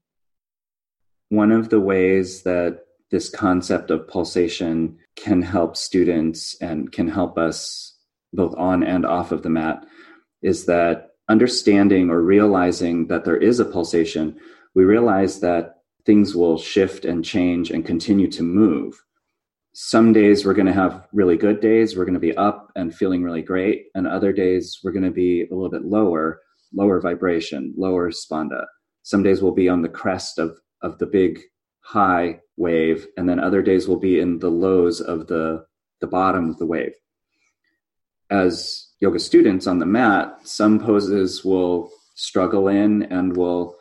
One 1.29 1.53
of 1.53 1.69
the 1.69 1.81
ways 1.81 2.43
that 2.43 2.81
this 3.11 3.29
concept 3.29 3.91
of 3.91 4.09
pulsation 4.09 4.99
can 5.17 5.43
help 5.43 5.77
students 5.77 6.57
and 6.61 6.91
can 6.91 7.09
help 7.09 7.39
us 7.39 7.97
both 8.33 8.55
on 8.57 8.83
and 8.83 9.07
off 9.07 9.31
of 9.31 9.43
the 9.43 9.51
mat 9.51 9.87
is 10.43 10.67
that 10.67 11.14
understanding 11.29 12.11
or 12.11 12.23
realizing 12.23 13.07
that 13.09 13.25
there 13.25 13.37
is 13.37 13.61
a 13.61 13.65
pulsation, 13.65 14.37
we 14.75 14.85
realize 14.85 15.41
that 15.41 15.77
things 16.05 16.35
will 16.35 16.59
shift 16.59 17.05
and 17.05 17.25
change 17.25 17.71
and 17.71 17.87
continue 17.87 18.31
to 18.31 18.43
move. 18.43 18.95
Some 19.73 20.13
days 20.13 20.45
we're 20.45 20.55
going 20.55 20.67
to 20.67 20.73
have 20.73 21.07
really 21.13 21.37
good 21.37 21.61
days, 21.61 21.97
we're 21.97 22.05
going 22.05 22.15
to 22.15 22.21
be 22.21 22.37
up 22.37 22.71
and 22.77 22.95
feeling 22.95 23.23
really 23.23 23.43
great, 23.43 23.87
and 23.95 24.07
other 24.07 24.33
days 24.33 24.79
we're 24.85 24.93
going 24.93 25.05
to 25.05 25.11
be 25.11 25.43
a 25.43 25.55
little 25.55 25.71
bit 25.71 25.85
lower, 25.85 26.41
lower 26.73 27.01
vibration, 27.01 27.75
lower 27.77 28.11
spanda. 28.11 28.65
Some 29.03 29.23
days 29.23 29.43
we'll 29.43 29.53
be 29.53 29.69
on 29.69 29.83
the 29.83 29.89
crest 29.89 30.39
of 30.39 30.59
of 30.83 30.99
the 30.99 31.07
big 31.07 31.41
high 31.81 32.41
wave, 32.57 33.07
and 33.17 33.29
then 33.29 33.41
other 33.41 33.63
days 33.63 33.89
we'll 33.89 33.99
be 33.99 34.21
in 34.21 34.39
the 34.39 34.51
lows 34.51 35.01
of 35.01 35.27
the 35.27 35.65
the 36.01 36.07
bottom 36.07 36.51
of 36.51 36.59
the 36.59 36.67
wave. 36.67 36.95
As 38.35 38.89
yoga 38.99 39.21
students 39.21 39.69
on 39.69 39.79
the 39.79 39.87
mat, 39.87 40.39
some 40.43 40.81
poses 40.81 41.45
will 41.45 41.91
struggle 42.17 42.67
in 42.67 43.05
and 43.05 43.37
will 43.37 43.77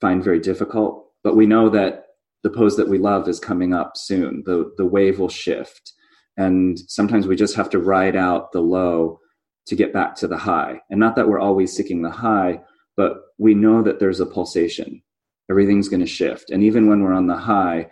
find 0.00 0.22
very 0.22 0.40
difficult. 0.40 1.06
But 1.22 1.34
we 1.34 1.46
know 1.46 1.70
that 1.70 2.04
the 2.42 2.50
pose 2.50 2.76
that 2.76 2.88
we 2.88 2.98
love 2.98 3.26
is 3.26 3.40
coming 3.40 3.72
up 3.72 3.96
soon. 3.96 4.42
The, 4.44 4.74
the 4.76 4.84
wave 4.84 5.18
will 5.18 5.30
shift. 5.30 5.94
And 6.36 6.78
sometimes 6.78 7.26
we 7.26 7.36
just 7.36 7.56
have 7.56 7.70
to 7.70 7.78
ride 7.78 8.14
out 8.14 8.52
the 8.52 8.60
low 8.60 9.20
to 9.68 9.74
get 9.74 9.94
back 9.94 10.16
to 10.16 10.28
the 10.28 10.36
high. 10.36 10.82
And 10.90 11.00
not 11.00 11.16
that 11.16 11.26
we're 11.26 11.40
always 11.40 11.74
seeking 11.74 12.02
the 12.02 12.10
high, 12.10 12.60
but 12.94 13.22
we 13.38 13.54
know 13.54 13.80
that 13.82 14.00
there's 14.00 14.20
a 14.20 14.26
pulsation. 14.26 15.02
Everything's 15.50 15.88
going 15.88 16.00
to 16.00 16.06
shift. 16.06 16.50
And 16.50 16.62
even 16.62 16.88
when 16.88 17.02
we're 17.02 17.14
on 17.14 17.28
the 17.28 17.36
high, 17.36 17.88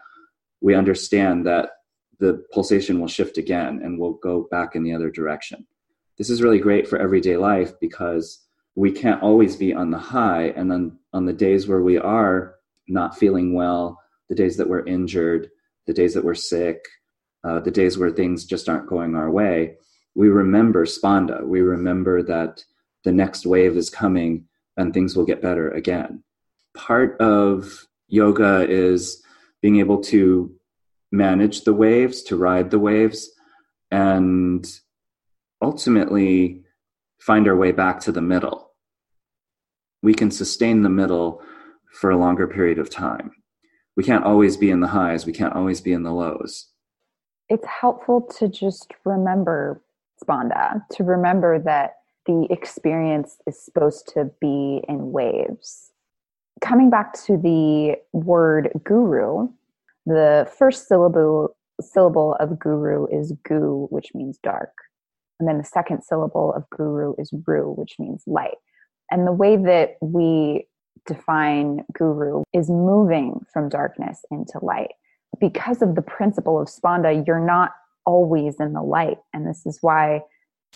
we 0.61 0.75
understand 0.75 1.47
that 1.47 1.71
the 2.23 2.45
pulsation 2.53 3.01
will 3.01 3.09
shift 3.09 3.37
again 3.37 3.81
and 3.83 3.99
we'll 3.99 4.15
go 4.15 4.47
back 4.51 4.75
in 4.75 4.83
the 4.83 4.95
other 4.95 5.11
direction. 5.11 5.67
This 6.17 6.31
is 6.31 6.43
really 6.43 6.59
great 6.59 6.89
for 6.89 6.99
everyday 6.99 7.37
life 7.37 7.73
because 7.81 8.47
we 8.77 8.93
can't 8.93 9.23
always 9.23 9.57
be 9.57 9.75
on 9.75 9.91
the 9.91 9.99
high 9.99 10.55
and 10.57 10.71
then 10.71 10.99
on 11.13 11.27
the 11.27 11.33
days 11.33 11.69
where 11.69 11.83
we 11.83 11.99
are 11.99 12.55
not 12.89 13.19
feeling 13.19 13.55
well 13.55 14.01
the 14.29 14.35
days 14.35 14.57
that 14.57 14.69
we're 14.69 14.87
injured 14.87 15.51
the 15.87 15.93
days 15.93 16.15
that 16.15 16.25
we're 16.25 16.35
sick 16.35 16.79
uh, 17.45 17.61
the 17.61 17.71
days 17.71 17.99
where 17.99 18.11
things 18.11 18.45
just 18.45 18.69
aren't 18.69 18.89
going 18.89 19.15
our 19.15 19.31
way 19.31 19.77
we 20.15 20.29
remember 20.29 20.85
spanda 20.85 21.45
we 21.45 21.61
remember 21.61 22.23
that 22.23 22.65
the 23.05 23.13
next 23.13 23.47
wave 23.47 23.77
is 23.77 23.91
coming 23.91 24.47
and 24.77 24.93
things 24.93 25.17
will 25.17 25.25
get 25.25 25.43
better 25.43 25.71
again. 25.71 26.23
Part 26.75 27.21
of 27.21 27.87
yoga 28.09 28.67
is 28.69 29.23
being 29.61 29.79
able 29.79 30.01
to 30.03 30.55
manage 31.13 31.63
the 31.63 31.75
waves 31.75 32.23
to 32.23 32.37
ride 32.37 32.71
the 32.71 32.79
waves 32.79 33.31
and 33.91 34.67
ultimately 35.61 36.65
find 37.21 37.47
our 37.47 37.55
way 37.55 37.71
back 37.71 38.01
to 38.01 38.11
the 38.11 38.23
middle. 38.23 38.71
We 40.03 40.15
can 40.15 40.31
sustain 40.31 40.83
the 40.83 40.89
middle 40.89 41.43
for 41.93 42.11
a 42.11 42.17
longer 42.17 42.49
period 42.49 42.79
of 42.79 42.91
time. 42.91 43.31
We 43.95 44.03
can't 44.03 44.25
always 44.25 44.57
be 44.57 44.71
in 44.71 44.81
the 44.81 44.89
highs, 44.89 45.27
we 45.27 45.33
can't 45.33 45.55
always 45.55 45.81
be 45.81 45.93
in 45.93 46.03
the 46.03 46.13
lows. 46.13 46.71
It's 47.49 47.67
helpful 47.67 48.23
to 48.39 48.49
just 48.49 48.93
remember 49.05 49.83
Spanda, 50.25 50.83
to 50.93 51.05
remember 51.05 51.59
that 51.59 51.97
the 52.25 52.47
experience 52.51 53.37
is 53.47 53.63
supposed 53.63 54.11
to 54.15 54.31
be 54.41 54.83
in 54.89 55.13
waves. 55.13 55.91
Coming 56.61 56.89
back 56.89 57.13
to 57.25 57.37
the 57.37 57.97
word 58.13 58.71
guru, 58.85 59.49
the 60.07 60.51
first 60.59 60.89
syllable 60.89 61.57
syllable 61.81 62.37
of 62.39 62.59
guru 62.59 63.07
is 63.07 63.33
gu, 63.45 63.87
which 63.91 64.11
means 64.15 64.39
dark. 64.43 64.73
And 65.41 65.49
then 65.49 65.59
the 65.59 65.65
second 65.65 66.03
syllable 66.03 66.53
of 66.55 66.69
guru 66.71 67.15
is 67.19 67.33
ru, 67.47 67.73
which 67.73 67.97
means 67.99 68.23
light. 68.27 68.57
And 69.11 69.27
the 69.27 69.33
way 69.33 69.57
that 69.57 69.97
we 70.01 70.67
define 71.07 71.85
guru 71.93 72.43
is 72.53 72.71
moving 72.71 73.45
from 73.53 73.69
darkness 73.69 74.25
into 74.31 74.59
light. 74.63 74.93
Because 75.41 75.83
of 75.83 75.95
the 75.95 76.03
principle 76.03 76.61
of 76.61 76.69
spanda, 76.69 77.27
you're 77.27 77.45
not 77.45 77.73
always 78.07 78.57
in 78.61 78.73
the 78.73 78.83
light. 78.83 79.19
And 79.33 79.47
this 79.47 79.67
is 79.67 79.79
why 79.81 80.21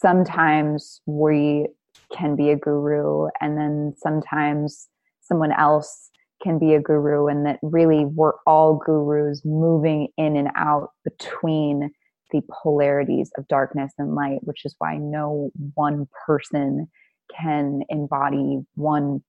sometimes 0.00 1.00
we 1.06 1.68
can 2.12 2.37
be 2.37 2.50
a 2.50 2.56
guru, 2.56 3.28
and 3.40 3.56
then 3.56 3.95
sometimes 3.97 4.88
someone 5.21 5.52
else 5.52 6.11
can 6.43 6.59
be 6.59 6.75
a 6.75 6.81
guru, 6.81 7.26
and 7.26 7.47
that 7.47 7.59
really 7.62 8.05
we're 8.05 8.35
all 8.47 8.76
gurus 8.76 9.43
moving 9.45 10.09
in 10.16 10.37
and 10.37 10.49
out 10.55 10.90
between 11.05 11.90
the 12.33 12.43
polarities 12.62 13.31
of 13.38 13.49
darkness 13.49 13.93
and 13.99 14.14
light, 14.14 14.40
which 14.43 14.64
is 14.64 14.75
why 14.78 14.97
no 14.97 15.50
one 15.75 16.09
person 16.26 16.88
can 17.35 17.83
embody 17.88 18.61
one 18.75 19.23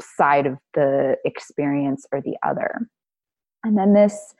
side 0.00 0.46
of 0.46 0.56
the 0.74 1.16
experience 1.24 2.06
or 2.12 2.20
the 2.20 2.36
other. 2.42 2.88
And 3.64 3.76
then 3.76 3.92
this 3.92 4.34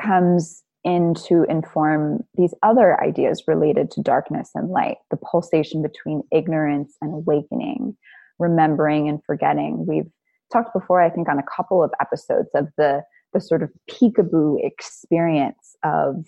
comes 0.00 0.62
in 0.84 1.14
to 1.14 1.44
inform 1.44 2.24
these 2.34 2.54
other 2.62 3.00
ideas 3.02 3.44
related 3.46 3.90
to 3.92 4.02
darkness 4.02 4.50
and 4.54 4.70
light, 4.70 4.96
the 5.10 5.16
pulsation 5.16 5.82
between 5.82 6.22
ignorance 6.32 6.96
and 7.00 7.14
awakening, 7.14 7.96
remembering 8.38 9.08
and 9.08 9.22
forgetting. 9.24 9.86
We've 9.86 10.10
talked 10.52 10.72
before, 10.74 11.00
I 11.00 11.10
think, 11.10 11.28
on 11.28 11.38
a 11.38 11.44
couple 11.56 11.82
of 11.82 11.90
episodes 12.00 12.48
of 12.54 12.68
the, 12.76 13.02
the 13.32 13.40
sort 13.40 13.62
of 13.62 13.70
peekaboo 13.90 14.58
experience 14.62 15.76
of 15.82 16.26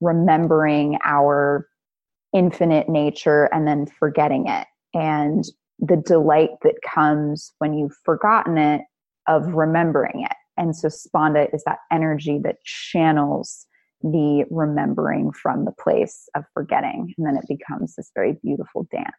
remembering 0.00 0.98
our 1.04 1.68
infinite 2.32 2.88
nature 2.88 3.44
and 3.52 3.66
then 3.66 3.86
forgetting 3.86 4.46
it. 4.48 4.66
And 4.94 5.44
the 5.78 5.96
delight 5.96 6.50
that 6.62 6.76
comes 6.82 7.52
when 7.58 7.74
you've 7.74 7.96
forgotten 8.04 8.58
it 8.58 8.82
of 9.26 9.46
remembering 9.54 10.22
it. 10.24 10.36
And 10.56 10.74
so 10.74 10.88
spanda 10.88 11.52
is 11.54 11.62
that 11.64 11.78
energy 11.92 12.40
that 12.44 12.62
channels 12.64 13.66
the 14.02 14.44
remembering 14.50 15.32
from 15.32 15.64
the 15.64 15.72
place 15.72 16.28
of 16.34 16.44
forgetting. 16.54 17.14
And 17.16 17.26
then 17.26 17.36
it 17.36 17.44
becomes 17.48 17.96
this 17.96 18.10
very 18.14 18.36
beautiful 18.42 18.86
dance. 18.90 19.10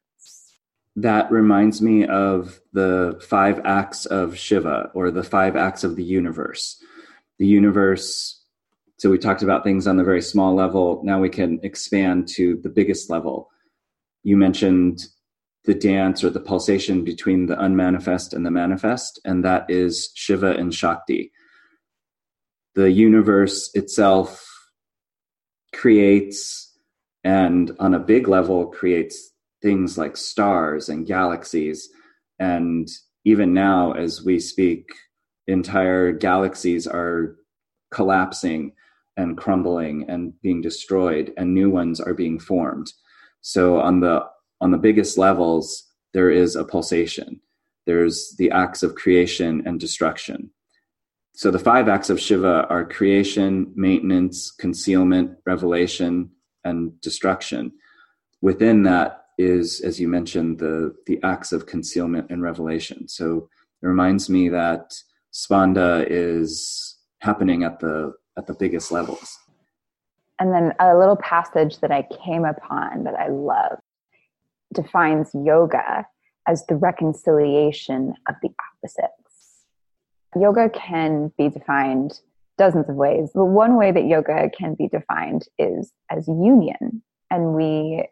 That 0.98 1.32
reminds 1.32 1.80
me 1.80 2.08
of 2.08 2.60
the 2.74 3.22
five 3.30 3.62
acts 3.64 4.08
of 4.08 4.36
Shiva 4.36 4.90
or 4.96 5.12
the 5.12 5.22
five 5.22 5.56
acts 5.56 5.84
of 5.84 5.96
the 5.96 6.04
universe. 6.04 6.84
The 7.38 7.46
universe, 7.46 8.44
so 8.98 9.12
we 9.12 9.20
talked 9.20 9.44
about 9.44 9.64
things 9.64 9.86
on 9.86 9.98
the 9.98 10.04
very 10.04 10.24
small 10.24 10.56
level. 10.56 11.02
Now 11.04 11.20
we 11.20 11.30
can 11.30 11.60
expand 11.62 12.28
to 12.30 12.60
the 12.64 12.70
biggest 12.70 13.12
level. 13.12 13.52
You 14.24 14.38
mentioned 14.38 15.06
the 15.66 15.76
dance 15.76 16.24
or 16.24 16.32
the 16.32 16.40
pulsation 16.40 17.04
between 17.04 17.46
the 17.46 17.62
unmanifest 17.62 18.34
and 18.34 18.44
the 18.44 18.50
manifest, 18.50 19.20
and 19.24 19.46
that 19.46 19.70
is 19.70 20.10
Shiva 20.16 20.54
and 20.54 20.74
Shakti. 20.74 21.32
The 22.74 22.90
universe 22.90 23.70
itself 23.76 24.44
creates, 25.74 26.76
and 27.24 27.76
on 27.80 27.94
a 27.94 28.00
big 28.00 28.28
level, 28.28 28.66
creates 28.66 29.32
things 29.62 29.98
like 29.98 30.18
stars 30.18 30.90
and 30.90 31.08
galaxies. 31.08 31.90
And 32.40 32.88
even 33.26 33.54
now, 33.54 33.94
as 33.94 34.24
we 34.24 34.40
speak, 34.40 34.90
entire 35.48 36.12
galaxies 36.12 36.88
are 36.88 37.36
collapsing 37.92 38.74
and 39.16 39.38
crumbling 39.38 40.06
and 40.10 40.40
being 40.42 40.62
destroyed, 40.62 41.34
and 41.38 41.54
new 41.54 41.70
ones 41.70 42.00
are 42.00 42.14
being 42.14 42.40
formed. 42.40 42.92
So, 43.42 43.80
on 43.80 44.00
the 44.00 44.26
on 44.62 44.72
the 44.72 44.78
biggest 44.78 45.18
levels, 45.18 45.88
there 46.14 46.30
is 46.30 46.56
a 46.56 46.64
pulsation. 46.64 47.40
There's 47.86 48.36
the 48.38 48.52
acts 48.52 48.84
of 48.84 48.96
creation 48.96 49.64
and 49.66 49.80
destruction. 49.80 50.52
So 51.36 51.52
the 51.52 51.60
five 51.60 51.88
acts 51.88 52.10
of 52.10 52.20
Shiva 52.20 52.66
are 52.68 52.84
creation, 52.84 53.72
maintenance, 53.76 54.50
concealment, 54.50 55.38
revelation, 55.46 56.32
and 56.64 57.00
destruction. 57.02 57.72
Within 58.42 58.82
that 58.84 59.27
is, 59.38 59.82
as 59.82 60.00
you 60.00 60.08
mentioned, 60.08 60.60
the, 60.60 60.96
the 61.06 61.20
acts 61.24 61.52
of 61.52 61.66
concealment 61.66 62.28
and 62.30 62.42
revelation. 62.42 63.08
So 63.08 63.50
it 63.82 63.88
reminds 63.88 64.30
me 64.30 64.50
that 64.50 64.94
Spanda 65.34 66.06
is 66.10 66.98
happening 67.20 67.64
at 67.64 67.80
the 67.80 68.14
at 68.38 68.46
the 68.46 68.54
biggest 68.54 68.92
levels. 68.92 69.38
And 70.40 70.54
then 70.54 70.74
a 70.80 70.96
little 70.96 71.16
passage 71.16 71.80
that 71.80 71.92
I 71.92 72.08
came 72.24 72.46
upon 72.46 73.04
that 73.06 73.16
I 73.16 73.30
love 73.30 73.80
defines 74.74 75.32
yoga 75.34 76.06
as 76.48 76.66
the 76.68 76.76
reconciliation 76.76 78.14
of 78.30 78.36
the 78.42 78.50
opposites. 78.72 79.66
Yoga 80.40 80.70
can 80.70 81.32
be 81.38 81.50
defined 81.50 82.22
dozens 82.58 82.90
of 82.90 82.96
ways. 82.96 83.32
but 83.34 83.46
one 83.46 83.76
way 83.76 83.92
that 83.92 84.08
yoga 84.08 84.50
can 84.50 84.74
be 84.76 84.88
defined 84.88 85.48
is 85.60 85.92
as 86.10 86.28
union. 86.28 87.02
And 87.30 87.54
we 87.54 88.08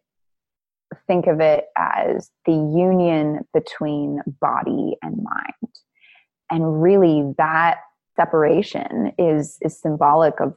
think 1.08 1.28
of 1.28 1.40
it 1.40 1.66
as 1.78 2.32
the 2.46 2.54
union 2.54 3.46
between 3.54 4.22
body 4.40 4.96
and 5.02 5.18
mind. 5.18 5.74
And 6.52 6.82
really, 6.82 7.34
that 7.38 7.80
separation 8.16 9.12
is, 9.18 9.58
is 9.62 9.80
symbolic 9.80 10.40
of 10.40 10.56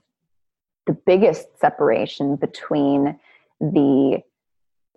the 0.86 0.92
biggest 0.92 1.46
separation 1.60 2.36
between 2.36 3.18
the 3.60 4.22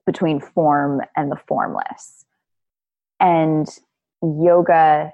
between 0.06 0.40
form 0.40 1.02
and 1.16 1.32
the 1.32 1.40
formless. 1.48 2.26
And 3.20 3.68
yoga 4.22 5.14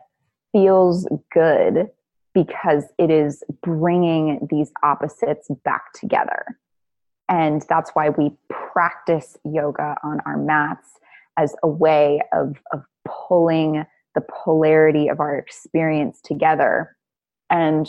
feels 0.54 1.08
good 1.32 1.90
because 2.34 2.86
it 2.98 3.10
is 3.10 3.44
bringing 3.62 4.48
these 4.50 4.72
opposites 4.84 5.50
back 5.66 5.92
together. 5.94 6.58
And 7.30 7.64
that's 7.68 7.92
why 7.92 8.10
we 8.10 8.32
practice 8.50 9.38
yoga 9.44 9.96
on 10.04 10.20
our 10.26 10.38
mats 10.38 10.88
as 11.38 11.56
a 11.64 11.68
way 11.68 12.22
of, 12.34 12.56
of 12.72 12.84
pulling 13.06 13.86
the 14.16 14.22
polarity 14.44 15.08
of 15.08 15.20
our 15.20 15.38
experience 15.38 16.22
together. 16.22 16.96
And 17.50 17.88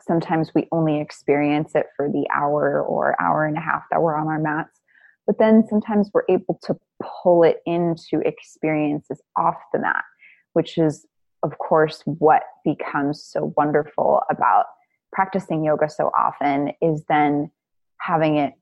sometimes 0.00 0.52
we 0.54 0.68
only 0.72 1.00
experience 1.00 1.74
it 1.74 1.86
for 1.96 2.08
the 2.08 2.26
hour 2.34 2.82
or 2.82 3.20
hour 3.20 3.46
and 3.46 3.56
a 3.56 3.60
half 3.60 3.84
that 3.90 4.02
we're 4.02 4.14
on 4.14 4.28
our 4.28 4.38
mats 4.38 4.80
but 5.26 5.38
then 5.38 5.66
sometimes 5.68 6.10
we're 6.14 6.24
able 6.28 6.58
to 6.62 6.76
pull 7.02 7.42
it 7.42 7.60
into 7.66 8.20
experiences 8.24 9.20
off 9.36 9.56
the 9.72 9.80
mat, 9.80 10.04
which 10.52 10.78
is, 10.78 11.04
of 11.42 11.58
course, 11.58 12.02
what 12.06 12.42
becomes 12.64 13.22
so 13.22 13.52
wonderful 13.56 14.22
about 14.30 14.66
practicing 15.12 15.64
yoga 15.64 15.88
so 15.88 16.10
often 16.18 16.72
is 16.80 17.04
then 17.08 17.50
having 18.00 18.36
it 18.36 18.52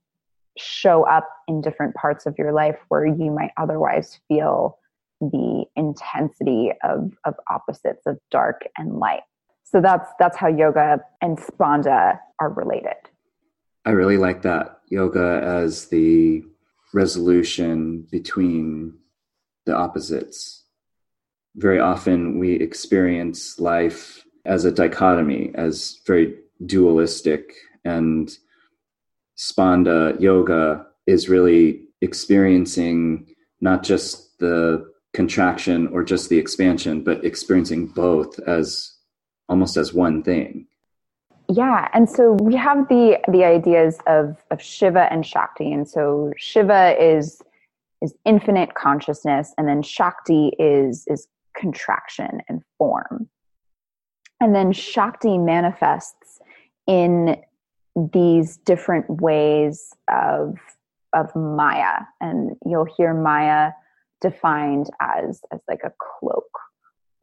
show 0.57 1.05
up 1.07 1.29
in 1.49 1.61
different 1.61 1.95
parts 1.95 2.27
of 2.27 2.37
your 2.39 2.53
life 2.53 2.79
where 2.89 3.07
you 3.07 3.31
might 3.31 3.51
otherwise 3.57 4.19
feel 4.29 4.79
the 5.21 5.65
intensity 5.77 6.73
of, 6.83 7.13
of 7.25 7.35
opposites 7.51 8.07
of 8.07 8.19
dark 8.31 8.63
and 8.77 8.99
light. 8.99 9.23
So 9.65 9.81
that's 9.81 10.09
that's 10.19 10.37
how 10.37 10.49
yoga 10.49 11.01
and 11.21 11.39
spanda 11.39 12.19
are 12.41 12.51
related. 12.51 12.97
I 13.85 13.91
really 13.91 14.19
like 14.19 14.43
that 14.43 14.81
yoga 14.89 15.41
as 15.43 15.89
the 15.89 16.45
resolution 16.93 18.07
between 18.11 18.95
the 19.67 19.75
opposites. 19.75 20.65
Very 21.57 21.81
often 21.81 22.39
we 22.39 22.55
experience 22.55 23.59
life 23.59 24.25
as 24.45 24.65
a 24.65 24.73
dichotomy, 24.73 25.51
as 25.55 26.01
very 26.07 26.37
dualistic, 26.65 27.55
and 27.85 28.37
Spanda 29.37 30.19
yoga 30.21 30.87
is 31.07 31.29
really 31.29 31.83
experiencing 32.01 33.27
not 33.61 33.83
just 33.83 34.39
the 34.39 34.93
contraction 35.13 35.87
or 35.89 36.03
just 36.03 36.29
the 36.29 36.39
expansion, 36.39 37.03
but 37.03 37.25
experiencing 37.25 37.87
both 37.87 38.39
as 38.41 38.93
almost 39.49 39.77
as 39.77 39.93
one 39.93 40.23
thing. 40.23 40.67
Yeah 41.49 41.89
and 41.93 42.09
so 42.09 42.33
we 42.41 42.57
have 42.57 42.89
the 42.89 43.19
the 43.29 43.45
ideas 43.45 43.99
of 44.07 44.37
of 44.51 44.63
shiva 44.63 45.13
and 45.13 45.27
shakti 45.27 45.71
and 45.75 45.87
so 45.87 46.33
shiva 46.39 46.97
is 46.99 47.43
is 48.01 48.15
infinite 48.25 48.75
consciousness 48.75 49.53
and 49.59 49.69
then 49.69 49.83
shakti 49.83 50.53
is 50.59 51.05
is 51.07 51.29
contraction 51.55 52.41
and 52.49 52.63
form. 52.79 53.29
And 54.41 54.55
then 54.55 54.73
shakti 54.73 55.39
manifests 55.39 56.41
in 56.87 57.37
these 58.13 58.57
different 58.59 59.09
ways 59.21 59.95
of 60.11 60.57
of 61.13 61.35
maya. 61.37 62.01
And 62.21 62.57
you'll 62.67 62.89
hear 62.97 63.15
maya 63.15 63.73
defined 64.21 64.91
as 65.01 65.41
as 65.53 65.61
like 65.69 65.81
a 65.85 65.93
cloak 65.99 66.49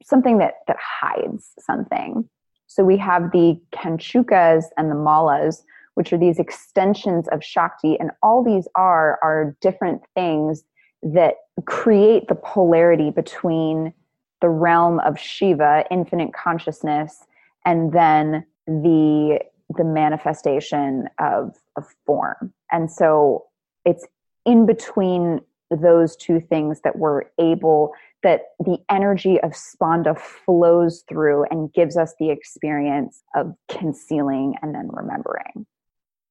something 0.03 0.37
that 0.39 0.55
that 0.67 0.77
hides 0.79 1.51
something. 1.59 2.27
So 2.67 2.83
we 2.83 2.97
have 2.97 3.31
the 3.31 3.59
Kanchukas 3.73 4.65
and 4.77 4.89
the 4.89 4.95
Malas, 4.95 5.63
which 5.95 6.13
are 6.13 6.17
these 6.17 6.39
extensions 6.39 7.27
of 7.29 7.43
Shakti, 7.43 7.99
and 7.99 8.11
all 8.23 8.43
these 8.43 8.67
are 8.75 9.19
are 9.21 9.55
different 9.61 10.01
things 10.15 10.63
that 11.03 11.35
create 11.65 12.27
the 12.27 12.35
polarity 12.35 13.09
between 13.09 13.93
the 14.41 14.49
realm 14.49 14.99
of 14.99 15.19
Shiva, 15.19 15.85
infinite 15.91 16.33
consciousness, 16.33 17.25
and 17.65 17.91
then 17.91 18.45
the 18.67 19.39
the 19.77 19.83
manifestation 19.83 21.07
of 21.19 21.55
of 21.77 21.85
form. 22.05 22.53
And 22.71 22.91
so 22.91 23.45
it's 23.85 24.05
in 24.45 24.65
between 24.65 25.41
those 25.69 26.15
two 26.15 26.39
things 26.39 26.81
that 26.83 26.97
we're 26.97 27.23
able 27.39 27.93
that 28.23 28.41
the 28.59 28.77
energy 28.89 29.39
of 29.41 29.51
spanda 29.51 30.19
flows 30.19 31.03
through 31.07 31.45
and 31.49 31.73
gives 31.73 31.97
us 31.97 32.13
the 32.19 32.29
experience 32.29 33.23
of 33.35 33.53
concealing 33.69 34.55
and 34.61 34.75
then 34.75 34.89
remembering 34.91 35.65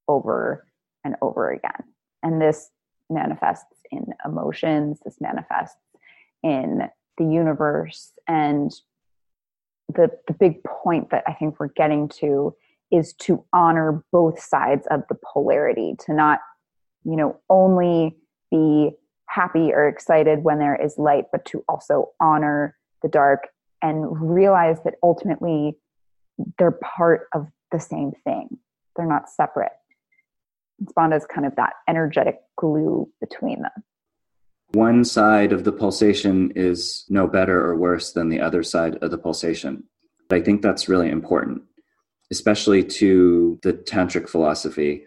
over 0.09 0.67
and 1.05 1.17
over 1.23 1.51
again 1.51 1.83
and 2.23 2.41
this 2.41 2.71
manifests 3.09 3.83
in 3.91 4.07
emotions 4.27 4.99
this 5.05 5.17
manifests 5.21 5.79
in 6.43 6.83
the 7.17 7.25
universe 7.25 8.13
and 8.29 8.73
the 9.89 10.11
the 10.27 10.35
big 10.35 10.63
point 10.65 11.11
that 11.11 11.25
i 11.27 11.33
think 11.33 11.59
we're 11.59 11.69
getting 11.69 12.09
to 12.09 12.55
is 12.91 13.13
to 13.15 13.45
honor 13.53 14.05
both 14.13 14.41
sides 14.41 14.87
of 14.91 15.03
the 15.09 15.17
polarity 15.33 15.95
to 16.07 16.13
not 16.13 16.41
you 17.05 17.17
know 17.17 17.41
only 17.49 18.17
be 18.51 18.91
happy 19.31 19.73
or 19.73 19.87
excited 19.87 20.43
when 20.43 20.59
there 20.59 20.75
is 20.75 20.99
light, 20.99 21.27
but 21.31 21.45
to 21.45 21.65
also 21.69 22.11
honor 22.21 22.77
the 23.03 23.09
dark 23.09 23.49
and 23.81 24.21
realize 24.21 24.79
that 24.85 24.95
ultimately 25.03 25.79
they're 26.59 26.79
part 26.97 27.29
of 27.33 27.47
the 27.71 27.79
same 27.79 28.13
thing. 28.25 28.59
They're 28.97 29.07
not 29.07 29.31
separate. 29.31 29.73
Spanda 30.85 31.17
is 31.17 31.27
kind 31.27 31.47
of 31.47 31.55
that 31.57 31.75
energetic 31.89 32.39
glue 32.57 33.09
between 33.21 33.63
them. 33.63 33.85
One 34.73 35.05
side 35.05 35.53
of 35.53 35.65
the 35.65 35.73
pulsation 35.73 36.53
is 36.55 37.05
no 37.09 37.27
better 37.27 37.65
or 37.65 37.77
worse 37.77 38.13
than 38.13 38.29
the 38.29 38.41
other 38.41 38.63
side 38.63 38.97
of 38.97 39.11
the 39.11 39.19
pulsation. 39.19 39.85
I 40.31 40.41
think 40.41 40.63
that's 40.63 40.89
really 40.89 41.11
important, 41.11 41.63
especially 42.31 42.85
to 42.85 43.59
the 43.63 43.73
tantric 43.73 44.29
philosophy. 44.29 45.05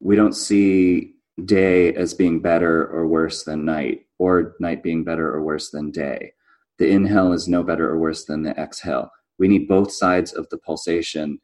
We 0.00 0.16
don't 0.16 0.34
see 0.34 1.14
day 1.44 1.94
as 1.94 2.14
being 2.14 2.40
better 2.40 2.86
or 2.88 3.06
worse 3.06 3.44
than 3.44 3.64
night, 3.64 4.06
or 4.18 4.54
night 4.60 4.82
being 4.82 5.04
better 5.04 5.28
or 5.32 5.42
worse 5.42 5.70
than 5.70 5.90
day. 5.90 6.32
The 6.78 6.90
inhale 6.90 7.32
is 7.32 7.48
no 7.48 7.62
better 7.62 7.88
or 7.88 7.98
worse 7.98 8.24
than 8.24 8.42
the 8.42 8.58
exhale. 8.58 9.10
We 9.38 9.48
need 9.48 9.68
both 9.68 9.92
sides 9.92 10.32
of 10.32 10.48
the 10.50 10.58
pulsation 10.58 11.38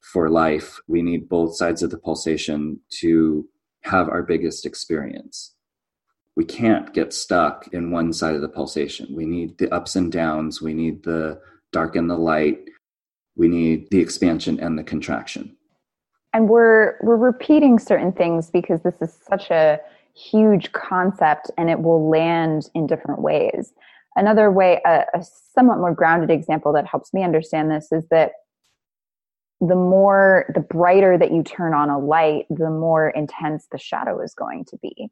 for 0.00 0.28
life. 0.28 0.80
We 0.88 1.02
need 1.02 1.28
both 1.28 1.56
sides 1.56 1.82
of 1.82 1.90
the 1.90 1.98
pulsation 1.98 2.80
to 3.00 3.48
have 3.82 4.08
our 4.08 4.22
biggest 4.22 4.66
experience. 4.66 5.54
We 6.34 6.44
can't 6.44 6.94
get 6.94 7.12
stuck 7.12 7.68
in 7.72 7.90
one 7.90 8.12
side 8.12 8.34
of 8.34 8.40
the 8.40 8.48
pulsation. 8.48 9.14
We 9.14 9.26
need 9.26 9.58
the 9.58 9.72
ups 9.72 9.96
and 9.96 10.10
downs. 10.10 10.62
We 10.62 10.72
need 10.72 11.02
the 11.02 11.40
dark 11.72 11.94
and 11.94 12.08
the 12.08 12.16
light. 12.16 12.58
We 13.36 13.48
need 13.48 13.88
the 13.90 14.00
expansion 14.00 14.60
and 14.60 14.78
the 14.78 14.84
contraction. 14.84 15.56
And 16.34 16.48
we're 16.48 16.96
we're 17.02 17.16
repeating 17.16 17.78
certain 17.78 18.12
things 18.12 18.50
because 18.50 18.82
this 18.82 19.00
is 19.00 19.16
such 19.28 19.50
a 19.50 19.80
huge 20.14 20.72
concept 20.72 21.50
and 21.56 21.70
it 21.70 21.80
will 21.80 22.08
land 22.08 22.68
in 22.74 22.86
different 22.86 23.20
ways. 23.20 23.72
Another 24.16 24.50
way 24.50 24.80
a, 24.84 25.04
a, 25.14 25.24
somewhat 25.54 25.78
more 25.78 25.94
grounded 25.94 26.30
example 26.30 26.72
that 26.74 26.86
helps 26.86 27.14
me 27.14 27.24
understand 27.24 27.70
this 27.70 27.92
is 27.92 28.06
that 28.10 28.32
the 29.60 29.76
more 29.76 30.50
the 30.54 30.60
brighter 30.60 31.16
that 31.16 31.32
you 31.32 31.42
turn 31.42 31.72
on 31.72 31.88
a 31.88 31.98
light 31.98 32.46
the 32.50 32.70
more 32.70 33.10
intense 33.10 33.66
the 33.70 33.78
shadow 33.78 34.20
is 34.20 34.34
going 34.34 34.64
to 34.66 34.76
be. 34.78 35.08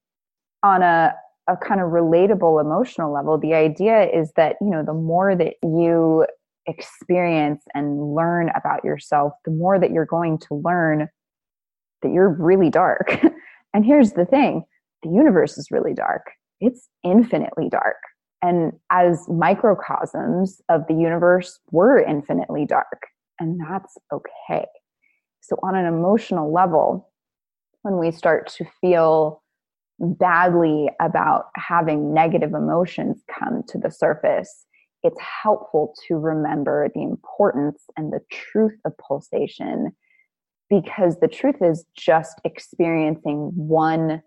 On 0.63 0.83
a 0.83 1.15
a 1.49 1.57
kind 1.57 1.81
of 1.81 1.91
relatable 1.91 2.61
emotional 2.61 3.13
level 3.13 3.39
the 3.39 3.55
idea 3.55 4.09
is 4.09 4.33
that 4.37 4.57
you 4.61 4.69
know 4.69 4.85
the 4.85 4.95
more 4.95 5.35
that 5.35 5.55
you 5.63 6.27
experience 6.71 7.63
and 7.75 8.15
learn 8.15 8.51
about 8.57 8.85
yourself, 8.85 9.33
the 9.45 9.51
more 9.51 9.79
that 9.79 9.91
you're 9.91 10.07
going 10.07 10.39
to 10.39 10.55
learn 10.55 11.09
that 12.03 12.13
you're 12.13 12.31
really 12.31 12.71
dark. 12.71 13.19
and 13.75 13.85
here's 13.85 14.13
the 14.13 14.25
thing 14.25 14.65
the 15.03 15.11
universe 15.11 15.59
is 15.59 15.71
really 15.71 15.95
dark, 15.95 16.31
it's 16.61 16.89
infinitely 17.05 17.69
dark. 17.69 17.97
And 18.43 18.73
as 18.91 19.29
microcosms 19.29 20.63
of 20.71 20.83
the 20.89 20.95
universe, 20.95 21.59
we're 21.71 21.99
infinitely 21.99 22.65
dark, 22.65 23.07
and 23.39 23.61
that's 23.61 23.99
okay. 24.13 24.67
So, 25.43 25.57
on 25.63 25.75
an 25.75 25.87
emotional 25.87 26.53
level, 26.53 27.11
when 27.83 27.99
we 27.99 28.11
start 28.11 28.49
to 28.57 28.65
feel 28.81 29.43
badly 29.99 30.89
about 31.01 31.47
having 31.57 32.15
negative 32.15 32.55
emotions 32.55 33.23
come 33.39 33.63
to 33.69 33.79
the 33.79 33.91
surface, 33.91 34.67
it's 35.03 35.21
helpful 35.43 35.95
to 36.07 36.17
remember 36.17 36.89
the 36.95 37.03
importance 37.03 37.85
and 37.97 38.13
the 38.13 38.21
truth 38.31 38.77
of 38.85 38.93
pulsation 38.99 39.93
because 40.69 41.19
the 41.21 41.29
truth 41.29 41.57
is 41.63 41.85
just 41.97 42.41
experiencing 42.45 43.51
one 43.55 44.23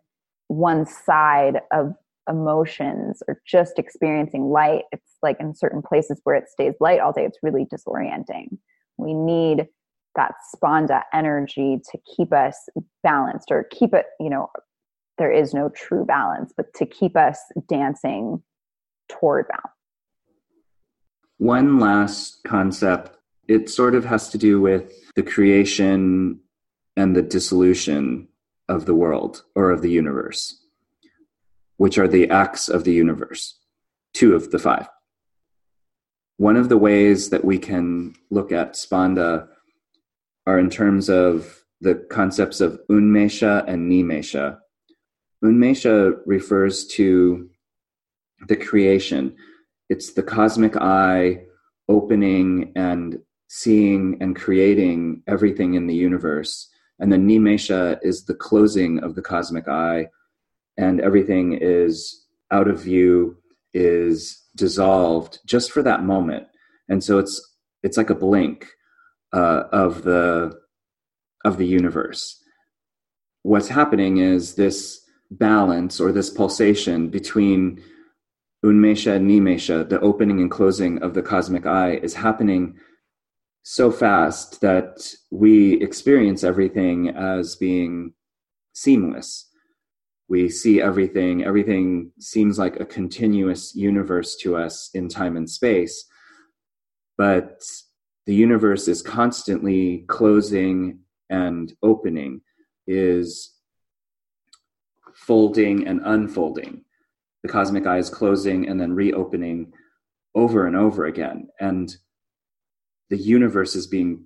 one 0.48 0.86
side 0.86 1.62
of 1.72 1.94
emotions 2.30 3.24
or 3.28 3.42
just 3.46 3.80
experiencing 3.80 4.44
light. 4.44 4.84
It's 4.92 5.18
like 5.22 5.38
in 5.40 5.56
certain 5.56 5.82
places 5.82 6.20
where 6.24 6.36
it 6.36 6.50
stays 6.50 6.74
light 6.80 7.00
all 7.00 7.14
day 7.14 7.26
it's 7.26 7.40
really 7.42 7.66
disorienting. 7.66 8.58
We 8.98 9.14
need 9.14 9.68
that 10.16 10.34
spanda 10.54 11.04
energy 11.14 11.80
to 11.92 11.98
keep 12.16 12.34
us 12.34 12.70
balanced 13.04 13.50
or 13.52 13.66
keep 13.72 13.94
it 13.94 14.06
you 14.20 14.30
know 14.30 14.50
there 15.18 15.32
is 15.32 15.54
no 15.54 15.70
true 15.70 16.06
balance 16.06 16.54
but 16.56 16.74
to 16.76 16.86
keep 16.86 17.16
us 17.16 17.40
dancing 17.68 18.42
toward 19.10 19.48
balance 19.48 19.74
one 21.44 21.78
last 21.78 22.42
concept, 22.46 23.18
it 23.50 23.70
sort 23.70 23.96
of 23.96 24.06
has 24.06 24.30
to 24.30 24.38
do 24.38 24.62
with 24.62 24.94
the 25.16 25.22
creation 25.22 26.40
and 26.96 27.14
the 27.14 27.22
dissolution 27.22 28.30
of 28.70 28.86
the 28.86 28.96
world 28.96 29.44
or 29.54 29.70
of 29.70 29.82
the 29.82 29.92
universe, 29.92 30.66
which 31.76 31.98
are 31.98 32.08
the 32.08 32.30
acts 32.30 32.70
of 32.70 32.86
the 32.86 32.94
universe, 32.94 33.60
two 34.14 34.34
of 34.36 34.52
the 34.52 34.58
five. 34.58 34.88
One 36.38 36.56
of 36.56 36.70
the 36.70 36.78
ways 36.78 37.30
that 37.32 37.44
we 37.44 37.58
can 37.60 38.16
look 38.30 38.54
at 38.54 38.76
Spanda 38.76 39.50
are 40.48 40.58
in 40.58 40.70
terms 40.70 41.10
of 41.10 41.62
the 41.82 41.96
concepts 42.10 42.62
of 42.62 42.80
Unmesha 42.90 43.66
and 43.68 43.92
Nimesha. 43.92 44.60
Unmesha 45.44 46.16
refers 46.26 46.88
to 46.88 47.50
the 48.48 48.56
creation, 48.56 49.36
it's 49.90 50.14
the 50.14 50.24
cosmic 50.24 50.76
eye 50.78 51.44
opening 51.90 52.72
and 52.76 53.20
seeing 53.48 54.18
and 54.22 54.36
creating 54.36 55.22
everything 55.28 55.76
in 55.76 55.88
the 55.88 55.96
universe. 55.96 56.70
And 57.00 57.12
then 57.12 57.28
Nimesha 57.28 58.00
is 58.02 58.26
the 58.26 58.34
closing 58.34 59.00
of 59.04 59.16
the 59.16 59.22
cosmic 59.22 59.68
eye, 59.68 60.08
and 60.78 61.02
everything 61.02 61.58
is 61.60 62.26
out 62.52 62.68
of 62.68 62.82
view, 62.82 63.38
is 63.74 64.42
dissolved 64.56 65.40
just 65.46 65.72
for 65.72 65.84
that 65.84 66.04
moment. 66.04 66.48
And 66.90 67.04
so 67.04 67.20
it's 67.20 67.56
it's 67.82 67.98
like 67.98 68.10
a 68.10 68.16
blink 68.16 68.68
uh, 69.34 69.64
of 69.72 70.04
the 70.04 70.58
of 71.44 71.58
the 71.58 71.68
universe. 71.68 72.42
What's 73.42 73.68
happening 73.68 74.18
is 74.18 74.56
this 74.56 75.02
balance 75.30 76.00
or 76.00 76.12
this 76.12 76.30
pulsation 76.30 77.10
between 77.10 77.84
Unmesha 78.64 79.16
and 79.16 79.30
Nimesha, 79.30 79.88
the 79.88 80.00
opening 80.00 80.40
and 80.40 80.50
closing 80.50 81.02
of 81.04 81.14
the 81.14 81.22
cosmic 81.22 81.66
eye, 81.66 81.96
is 82.02 82.14
happening 82.14 82.78
so 83.64 83.92
fast 83.92 84.62
that 84.62 85.14
we 85.32 85.82
experience 85.82 86.44
everything 86.44 87.10
as 87.10 87.58
being 87.58 88.14
seamless. 88.74 89.50
We 90.30 90.50
see 90.50 90.82
everything, 90.82 91.44
everything 91.44 92.12
seems 92.20 92.58
like 92.58 92.80
a 92.80 92.86
continuous 92.86 93.76
universe 93.76 94.38
to 94.38 94.56
us 94.56 94.90
in 94.94 95.10
time 95.10 95.36
and 95.36 95.50
space. 95.50 96.06
But 97.18 97.62
the 98.26 98.34
universe 98.34 98.88
is 98.88 99.02
constantly 99.02 100.06
closing 100.08 101.00
and 101.30 101.74
opening, 101.84 102.42
is 102.88 103.52
folding 105.14 105.86
and 105.86 106.02
unfolding 106.06 106.86
the 107.44 107.50
cosmic 107.50 107.86
eye 107.86 107.98
is 107.98 108.10
closing 108.10 108.68
and 108.68 108.80
then 108.80 108.94
reopening 108.94 109.74
over 110.34 110.66
and 110.66 110.76
over 110.76 111.06
again. 111.06 111.50
And 111.60 111.96
the 113.10 113.18
universe 113.18 113.76
is 113.76 113.86
being 113.86 114.26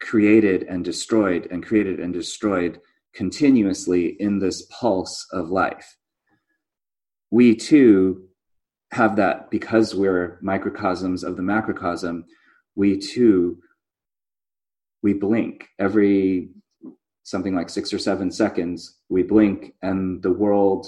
created 0.00 0.62
and 0.64 0.84
destroyed 0.84 1.48
and 1.50 1.64
created 1.64 1.98
and 1.98 2.12
destroyed 2.12 2.80
continuously 3.14 4.16
in 4.20 4.38
this 4.38 4.62
pulse 4.70 5.26
of 5.32 5.50
life. 5.50 5.96
We 7.30 7.56
too 7.56 8.28
have 8.92 9.16
that 9.16 9.50
because 9.50 9.94
we're 9.94 10.38
microcosms 10.40 11.24
of 11.24 11.36
the 11.36 11.42
macrocosm. 11.42 12.24
We 12.76 12.98
too, 12.98 13.58
we 15.02 15.14
blink 15.14 15.68
every 15.78 16.50
something 17.24 17.54
like 17.54 17.68
six 17.68 17.92
or 17.92 17.98
seven 17.98 18.30
seconds. 18.30 18.98
We 19.08 19.22
blink 19.22 19.74
and 19.82 20.22
the 20.22 20.32
world 20.32 20.86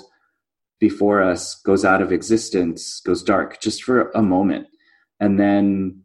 before 0.80 1.22
us 1.22 1.54
goes 1.62 1.84
out 1.84 2.02
of 2.02 2.10
existence, 2.10 3.00
goes 3.00 3.22
dark 3.22 3.60
just 3.60 3.84
for 3.84 4.10
a 4.10 4.22
moment. 4.22 4.66
and 5.20 5.38
then 5.38 6.02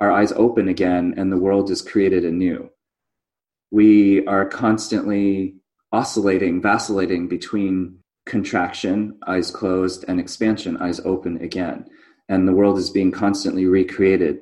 our 0.00 0.10
eyes 0.10 0.32
open 0.32 0.66
again 0.68 1.14
and 1.18 1.30
the 1.30 1.36
world 1.36 1.70
is 1.70 1.82
created 1.82 2.24
anew. 2.24 2.70
We 3.70 4.26
are 4.26 4.46
constantly 4.46 5.56
oscillating, 5.92 6.62
vacillating 6.62 7.28
between 7.28 7.98
contraction, 8.24 9.18
eyes 9.26 9.50
closed, 9.50 10.04
and 10.08 10.18
expansion, 10.18 10.78
eyes 10.78 11.00
open 11.00 11.42
again. 11.42 11.84
And 12.28 12.48
the 12.48 12.54
world 12.54 12.78
is 12.78 12.90
being 12.90 13.10
constantly 13.10 13.66
recreated. 13.66 14.38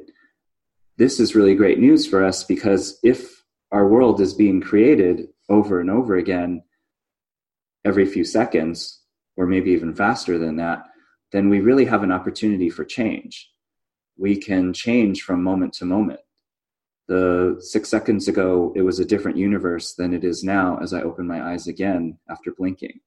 This 0.96 1.18
is 1.18 1.34
really 1.34 1.54
great 1.54 1.80
news 1.80 2.06
for 2.06 2.24
us 2.24 2.44
because 2.44 2.98
if 3.02 3.42
our 3.72 3.88
world 3.88 4.20
is 4.20 4.34
being 4.34 4.60
created 4.60 5.26
over 5.48 5.80
and 5.80 5.90
over 5.90 6.16
again 6.16 6.62
every 7.84 8.06
few 8.06 8.24
seconds, 8.24 9.00
or 9.38 9.46
maybe 9.46 9.70
even 9.70 9.94
faster 9.94 10.36
than 10.36 10.56
that, 10.56 10.82
then 11.30 11.48
we 11.48 11.60
really 11.60 11.84
have 11.84 12.02
an 12.02 12.10
opportunity 12.10 12.68
for 12.68 12.84
change. 12.84 13.50
We 14.16 14.36
can 14.36 14.72
change 14.72 15.22
from 15.22 15.42
moment 15.42 15.72
to 15.74 15.84
moment. 15.84 16.20
The 17.06 17.56
six 17.60 17.88
seconds 17.88 18.26
ago, 18.26 18.72
it 18.74 18.82
was 18.82 18.98
a 18.98 19.04
different 19.04 19.38
universe 19.38 19.94
than 19.94 20.12
it 20.12 20.24
is 20.24 20.42
now 20.42 20.78
as 20.82 20.92
I 20.92 21.02
open 21.02 21.26
my 21.26 21.52
eyes 21.52 21.68
again 21.68 22.18
after 22.28 22.50
blinking. 22.50 23.00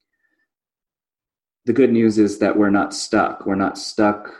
The 1.65 1.73
good 1.73 1.91
news 1.91 2.17
is 2.17 2.39
that 2.39 2.57
we're 2.57 2.71
not 2.71 2.93
stuck. 2.93 3.45
We're 3.45 3.55
not 3.55 3.77
stuck 3.77 4.33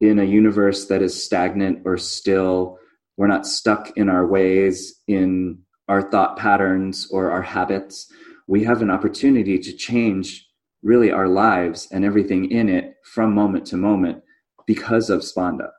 in 0.00 0.18
a 0.18 0.24
universe 0.24 0.84
that 0.86 1.02
is 1.02 1.24
stagnant 1.24 1.80
or 1.86 1.96
still. 1.96 2.78
We're 3.16 3.26
not 3.26 3.46
stuck 3.46 3.96
in 3.96 4.10
our 4.10 4.26
ways, 4.26 5.00
in 5.08 5.60
our 5.88 6.10
thought 6.10 6.36
patterns 6.36 7.08
or 7.10 7.30
our 7.30 7.42
habits. 7.42 8.12
We 8.46 8.62
have 8.64 8.82
an 8.82 8.90
opportunity 8.90 9.58
to 9.58 9.72
change 9.72 10.47
really 10.82 11.10
our 11.10 11.28
lives 11.28 11.88
and 11.90 12.04
everything 12.04 12.50
in 12.50 12.68
it 12.68 12.96
from 13.04 13.34
moment 13.34 13.66
to 13.66 13.76
moment 13.76 14.22
because 14.66 15.10
of 15.10 15.20
Spanda. 15.20 15.70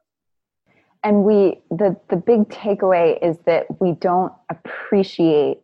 And 1.03 1.23
we 1.23 1.61
the 1.69 1.95
the 2.09 2.17
big 2.17 2.49
takeaway 2.49 3.17
is 3.21 3.37
that 3.45 3.67
we 3.79 3.93
don't 3.93 4.33
appreciate 4.49 5.59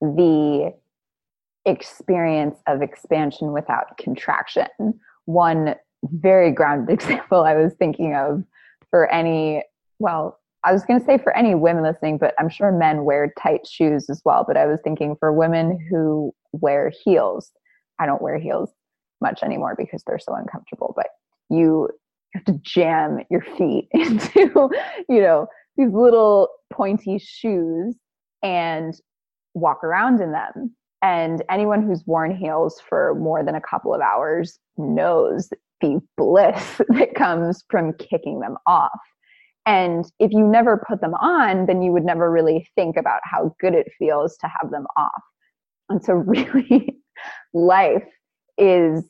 the 0.00 0.72
experience 1.66 2.56
of 2.66 2.80
expansion 2.80 3.52
without 3.52 3.98
contraction. 3.98 4.68
One 5.24 5.74
very 6.04 6.52
grounded 6.52 6.90
example 6.94 7.42
I 7.42 7.56
was 7.56 7.74
thinking 7.74 8.14
of 8.14 8.44
for 8.90 9.12
any 9.12 9.64
well, 9.98 10.38
I 10.64 10.72
was 10.72 10.84
going 10.84 11.00
to 11.00 11.06
say 11.06 11.18
for 11.18 11.36
any 11.36 11.54
women 11.54 11.82
listening, 11.82 12.18
but 12.18 12.34
I'm 12.38 12.48
sure 12.48 12.70
men 12.70 13.04
wear 13.04 13.32
tight 13.40 13.66
shoes 13.66 14.08
as 14.08 14.22
well. 14.24 14.44
But 14.46 14.56
I 14.56 14.66
was 14.66 14.78
thinking 14.82 15.16
for 15.18 15.32
women 15.32 15.78
who 15.90 16.34
wear 16.52 16.92
heels, 17.04 17.50
I 18.00 18.06
don't 18.06 18.22
wear 18.22 18.38
heels 18.38 18.70
much 19.20 19.42
anymore 19.42 19.74
because 19.76 20.02
they're 20.06 20.18
so 20.18 20.34
uncomfortable, 20.34 20.94
but 20.96 21.08
you 21.50 21.88
have 22.34 22.44
to 22.44 22.58
jam 22.62 23.18
your 23.30 23.42
feet 23.58 23.88
into, 23.92 24.70
you 25.08 25.20
know, 25.20 25.46
these 25.76 25.92
little 25.92 26.48
pointy 26.72 27.18
shoes 27.18 27.94
and 28.42 28.94
walk 29.54 29.84
around 29.84 30.20
in 30.20 30.32
them. 30.32 30.74
And 31.02 31.42
anyone 31.50 31.82
who's 31.82 32.04
worn 32.06 32.36
heels 32.36 32.80
for 32.88 33.14
more 33.14 33.42
than 33.42 33.54
a 33.54 33.60
couple 33.60 33.94
of 33.94 34.00
hours 34.00 34.58
knows 34.76 35.48
the 35.80 35.98
bliss 36.16 36.80
that 36.88 37.14
comes 37.14 37.64
from 37.70 37.94
kicking 37.94 38.40
them 38.40 38.56
off. 38.66 39.00
And 39.66 40.04
if 40.18 40.30
you 40.32 40.46
never 40.46 40.82
put 40.88 41.00
them 41.00 41.14
on, 41.14 41.66
then 41.66 41.82
you 41.82 41.92
would 41.92 42.04
never 42.04 42.30
really 42.30 42.66
think 42.74 42.96
about 42.96 43.20
how 43.24 43.54
good 43.60 43.74
it 43.74 43.88
feels 43.98 44.36
to 44.38 44.48
have 44.60 44.70
them 44.70 44.86
off. 44.96 45.22
And 45.88 46.02
so, 46.02 46.14
really, 46.26 46.99
life 47.52 48.06
is, 48.58 49.04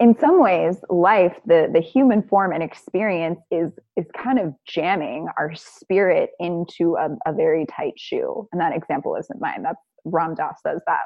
in 0.00 0.18
some 0.18 0.40
ways, 0.42 0.76
life, 0.88 1.36
the, 1.46 1.70
the 1.72 1.80
human 1.80 2.22
form 2.22 2.52
and 2.52 2.62
experience 2.62 3.40
is, 3.50 3.72
is 3.96 4.06
kind 4.16 4.38
of 4.38 4.54
jamming 4.66 5.28
our 5.38 5.54
spirit 5.54 6.30
into 6.40 6.96
a, 6.96 7.10
a 7.26 7.32
very 7.32 7.66
tight 7.66 7.94
shoe. 7.96 8.48
And 8.52 8.60
that 8.60 8.74
example 8.74 9.16
isn't 9.16 9.40
mine. 9.40 9.62
That's 9.62 9.80
Ram 10.04 10.34
Dass 10.34 10.56
says 10.66 10.80
that. 10.86 11.04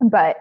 But 0.00 0.36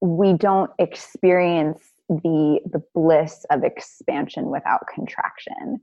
we 0.00 0.32
don't 0.32 0.70
experience 0.78 1.80
the 2.08 2.60
the 2.72 2.82
bliss 2.94 3.44
of 3.50 3.62
expansion 3.62 4.46
without 4.50 4.80
contraction 4.92 5.80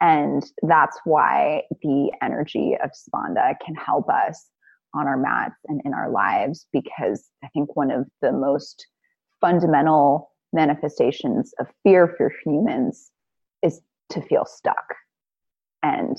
and 0.00 0.44
that's 0.62 0.98
why 1.04 1.62
the 1.82 2.10
energy 2.22 2.76
of 2.82 2.90
spanda 2.90 3.54
can 3.64 3.74
help 3.74 4.08
us 4.08 4.48
on 4.94 5.06
our 5.06 5.16
mats 5.16 5.56
and 5.66 5.80
in 5.84 5.94
our 5.94 6.10
lives 6.10 6.66
because 6.72 7.28
I 7.42 7.48
think 7.48 7.76
one 7.76 7.90
of 7.90 8.06
the 8.22 8.32
most 8.32 8.86
fundamental 9.40 10.32
manifestations 10.52 11.52
of 11.58 11.66
fear 11.82 12.14
for 12.16 12.32
humans 12.44 13.10
is 13.62 13.80
to 14.10 14.22
feel 14.22 14.44
stuck. 14.46 14.94
And 15.82 16.16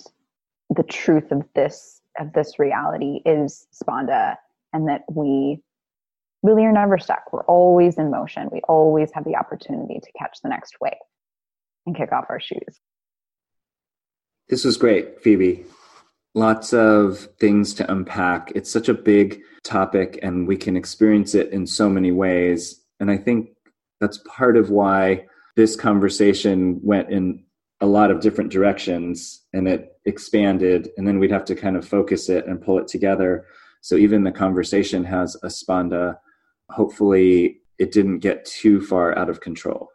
the 0.70 0.84
truth 0.84 1.32
of 1.32 1.44
this 1.56 2.02
of 2.20 2.34
this 2.34 2.60
reality 2.60 3.22
is 3.26 3.68
spanda 3.74 4.36
and 4.74 4.90
that 4.90 5.04
we 5.12 5.62
really 6.44 6.64
are 6.66 6.72
never 6.72 6.98
stuck. 6.98 7.32
We're 7.32 7.46
always 7.46 7.98
in 7.98 8.12
motion. 8.12 8.50
We 8.52 8.62
always 8.68 9.10
have 9.14 9.24
the 9.24 9.36
opportunity 9.36 10.00
to 10.02 10.12
catch 10.18 10.40
the 10.44 10.50
next 10.50 10.76
wave 10.82 10.94
and 11.86 11.96
kick 11.96 12.12
off 12.12 12.26
our 12.30 12.40
shoes. 12.40 12.80
This 14.50 14.66
was 14.66 14.78
great, 14.78 15.22
Phoebe 15.22 15.66
lots 16.36 16.74
of 16.74 17.28
things 17.40 17.74
to 17.76 17.92
unpack. 17.92 18.52
It's 18.56 18.72
such 18.72 18.90
a 18.90 18.94
big 18.94 19.42
topic, 19.64 20.20
and 20.22 20.48
we 20.48 20.58
can 20.58 20.78
experience 20.78 21.36
it 21.36 21.52
in 21.52 21.66
so 21.66 21.90
many 21.90 22.12
ways. 22.12 22.82
And 23.00 23.10
I 23.10 23.18
think 23.18 23.50
that's 24.00 24.20
part 24.28 24.58
of 24.58 24.70
why 24.70 25.26
this 25.56 25.76
conversation 25.76 26.80
went 26.84 27.10
in 27.10 27.44
a 27.82 27.86
lot 27.86 28.12
of 28.12 28.20
different 28.20 28.52
directions 28.52 29.46
and 29.54 29.68
it 29.68 29.98
expanded. 30.06 30.90
And 30.98 31.08
then 31.08 31.20
we'd 31.20 31.32
have 31.32 31.46
to 31.46 31.56
kind 31.56 31.78
of 31.78 31.88
focus 31.88 32.30
it 32.30 32.46
and 32.46 32.62
pull 32.62 32.78
it 32.78 32.88
together. 32.88 33.46
So 33.82 33.96
even 33.96 34.24
the 34.24 34.32
conversation 34.32 35.04
has 35.06 35.36
a 35.44 35.48
spanda. 35.48 36.18
Hopefully, 36.70 37.62
it 37.78 37.92
didn't 37.92 38.20
get 38.20 38.46
too 38.46 38.82
far 38.82 39.18
out 39.18 39.30
of 39.30 39.40
control. 39.40 39.90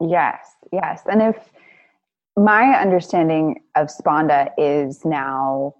Yes, 0.00 0.46
yes. 0.72 1.02
And 1.10 1.22
if 1.22 1.36
my 2.36 2.74
understanding 2.80 3.60
of 3.76 3.88
Spanda 3.88 4.50
is 4.58 5.04
now 5.04 5.74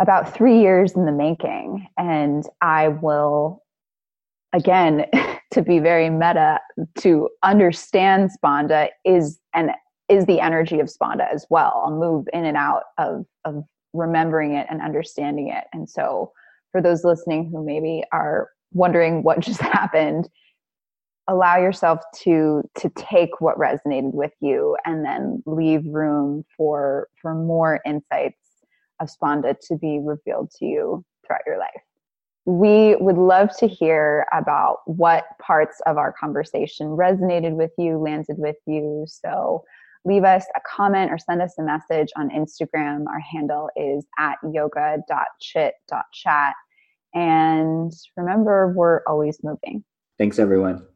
about 0.00 0.34
three 0.34 0.60
years 0.60 0.92
in 0.92 1.06
the 1.06 1.12
making. 1.12 1.86
And 1.96 2.44
I 2.60 2.88
will, 2.88 3.62
again, 4.52 5.06
to 5.52 5.62
be 5.62 5.78
very 5.78 6.10
meta, 6.10 6.60
to 6.98 7.28
understand 7.42 8.30
Spanda 8.30 8.88
is 9.04 9.38
and 9.54 9.70
is 10.08 10.26
the 10.26 10.40
energy 10.40 10.80
of 10.80 10.88
Spanda 10.88 11.32
as 11.32 11.46
well. 11.50 11.82
I'll 11.84 11.98
move 11.98 12.26
in 12.32 12.44
and 12.44 12.56
out 12.56 12.84
of, 12.98 13.26
of 13.44 13.64
remembering 13.92 14.54
it 14.54 14.66
and 14.70 14.80
understanding 14.80 15.48
it. 15.48 15.64
And 15.72 15.88
so 15.88 16.32
for 16.72 16.80
those 16.80 17.04
listening 17.04 17.50
who 17.50 17.64
maybe 17.64 18.04
are 18.12 18.50
wondering 18.72 19.22
what 19.22 19.40
just 19.40 19.60
happened, 19.60 20.28
allow 21.28 21.56
yourself 21.56 22.00
to 22.22 22.62
to 22.76 22.88
take 22.90 23.40
what 23.40 23.58
resonated 23.58 24.14
with 24.14 24.30
you 24.40 24.76
and 24.84 25.04
then 25.04 25.42
leave 25.46 25.84
room 25.86 26.44
for 26.56 27.08
for 27.20 27.34
more 27.34 27.80
insights 27.84 28.38
of 29.00 29.08
spanda 29.08 29.56
to 29.68 29.76
be 29.76 29.98
revealed 30.02 30.50
to 30.50 30.64
you 30.64 31.04
throughout 31.26 31.42
your 31.46 31.58
life. 31.58 31.82
We 32.44 32.94
would 32.96 33.18
love 33.18 33.50
to 33.58 33.66
hear 33.66 34.26
about 34.32 34.78
what 34.86 35.24
parts 35.42 35.80
of 35.86 35.98
our 35.98 36.12
conversation 36.12 36.86
resonated 36.88 37.56
with 37.56 37.72
you 37.76 37.98
landed 37.98 38.38
with 38.38 38.56
you. 38.66 39.04
So 39.08 39.64
leave 40.04 40.22
us 40.22 40.44
a 40.54 40.60
comment 40.60 41.10
or 41.10 41.18
send 41.18 41.42
us 41.42 41.58
a 41.58 41.64
message 41.64 42.12
on 42.16 42.30
instagram. 42.30 43.08
Our 43.08 43.18
handle 43.18 43.68
is 43.76 44.06
at 44.16 44.38
yoga.chit.chat 44.48 46.54
and 47.14 47.92
remember 48.16 48.72
we're 48.76 49.00
always 49.08 49.42
moving. 49.42 49.82
Thanks 50.16 50.38
everyone 50.38 50.86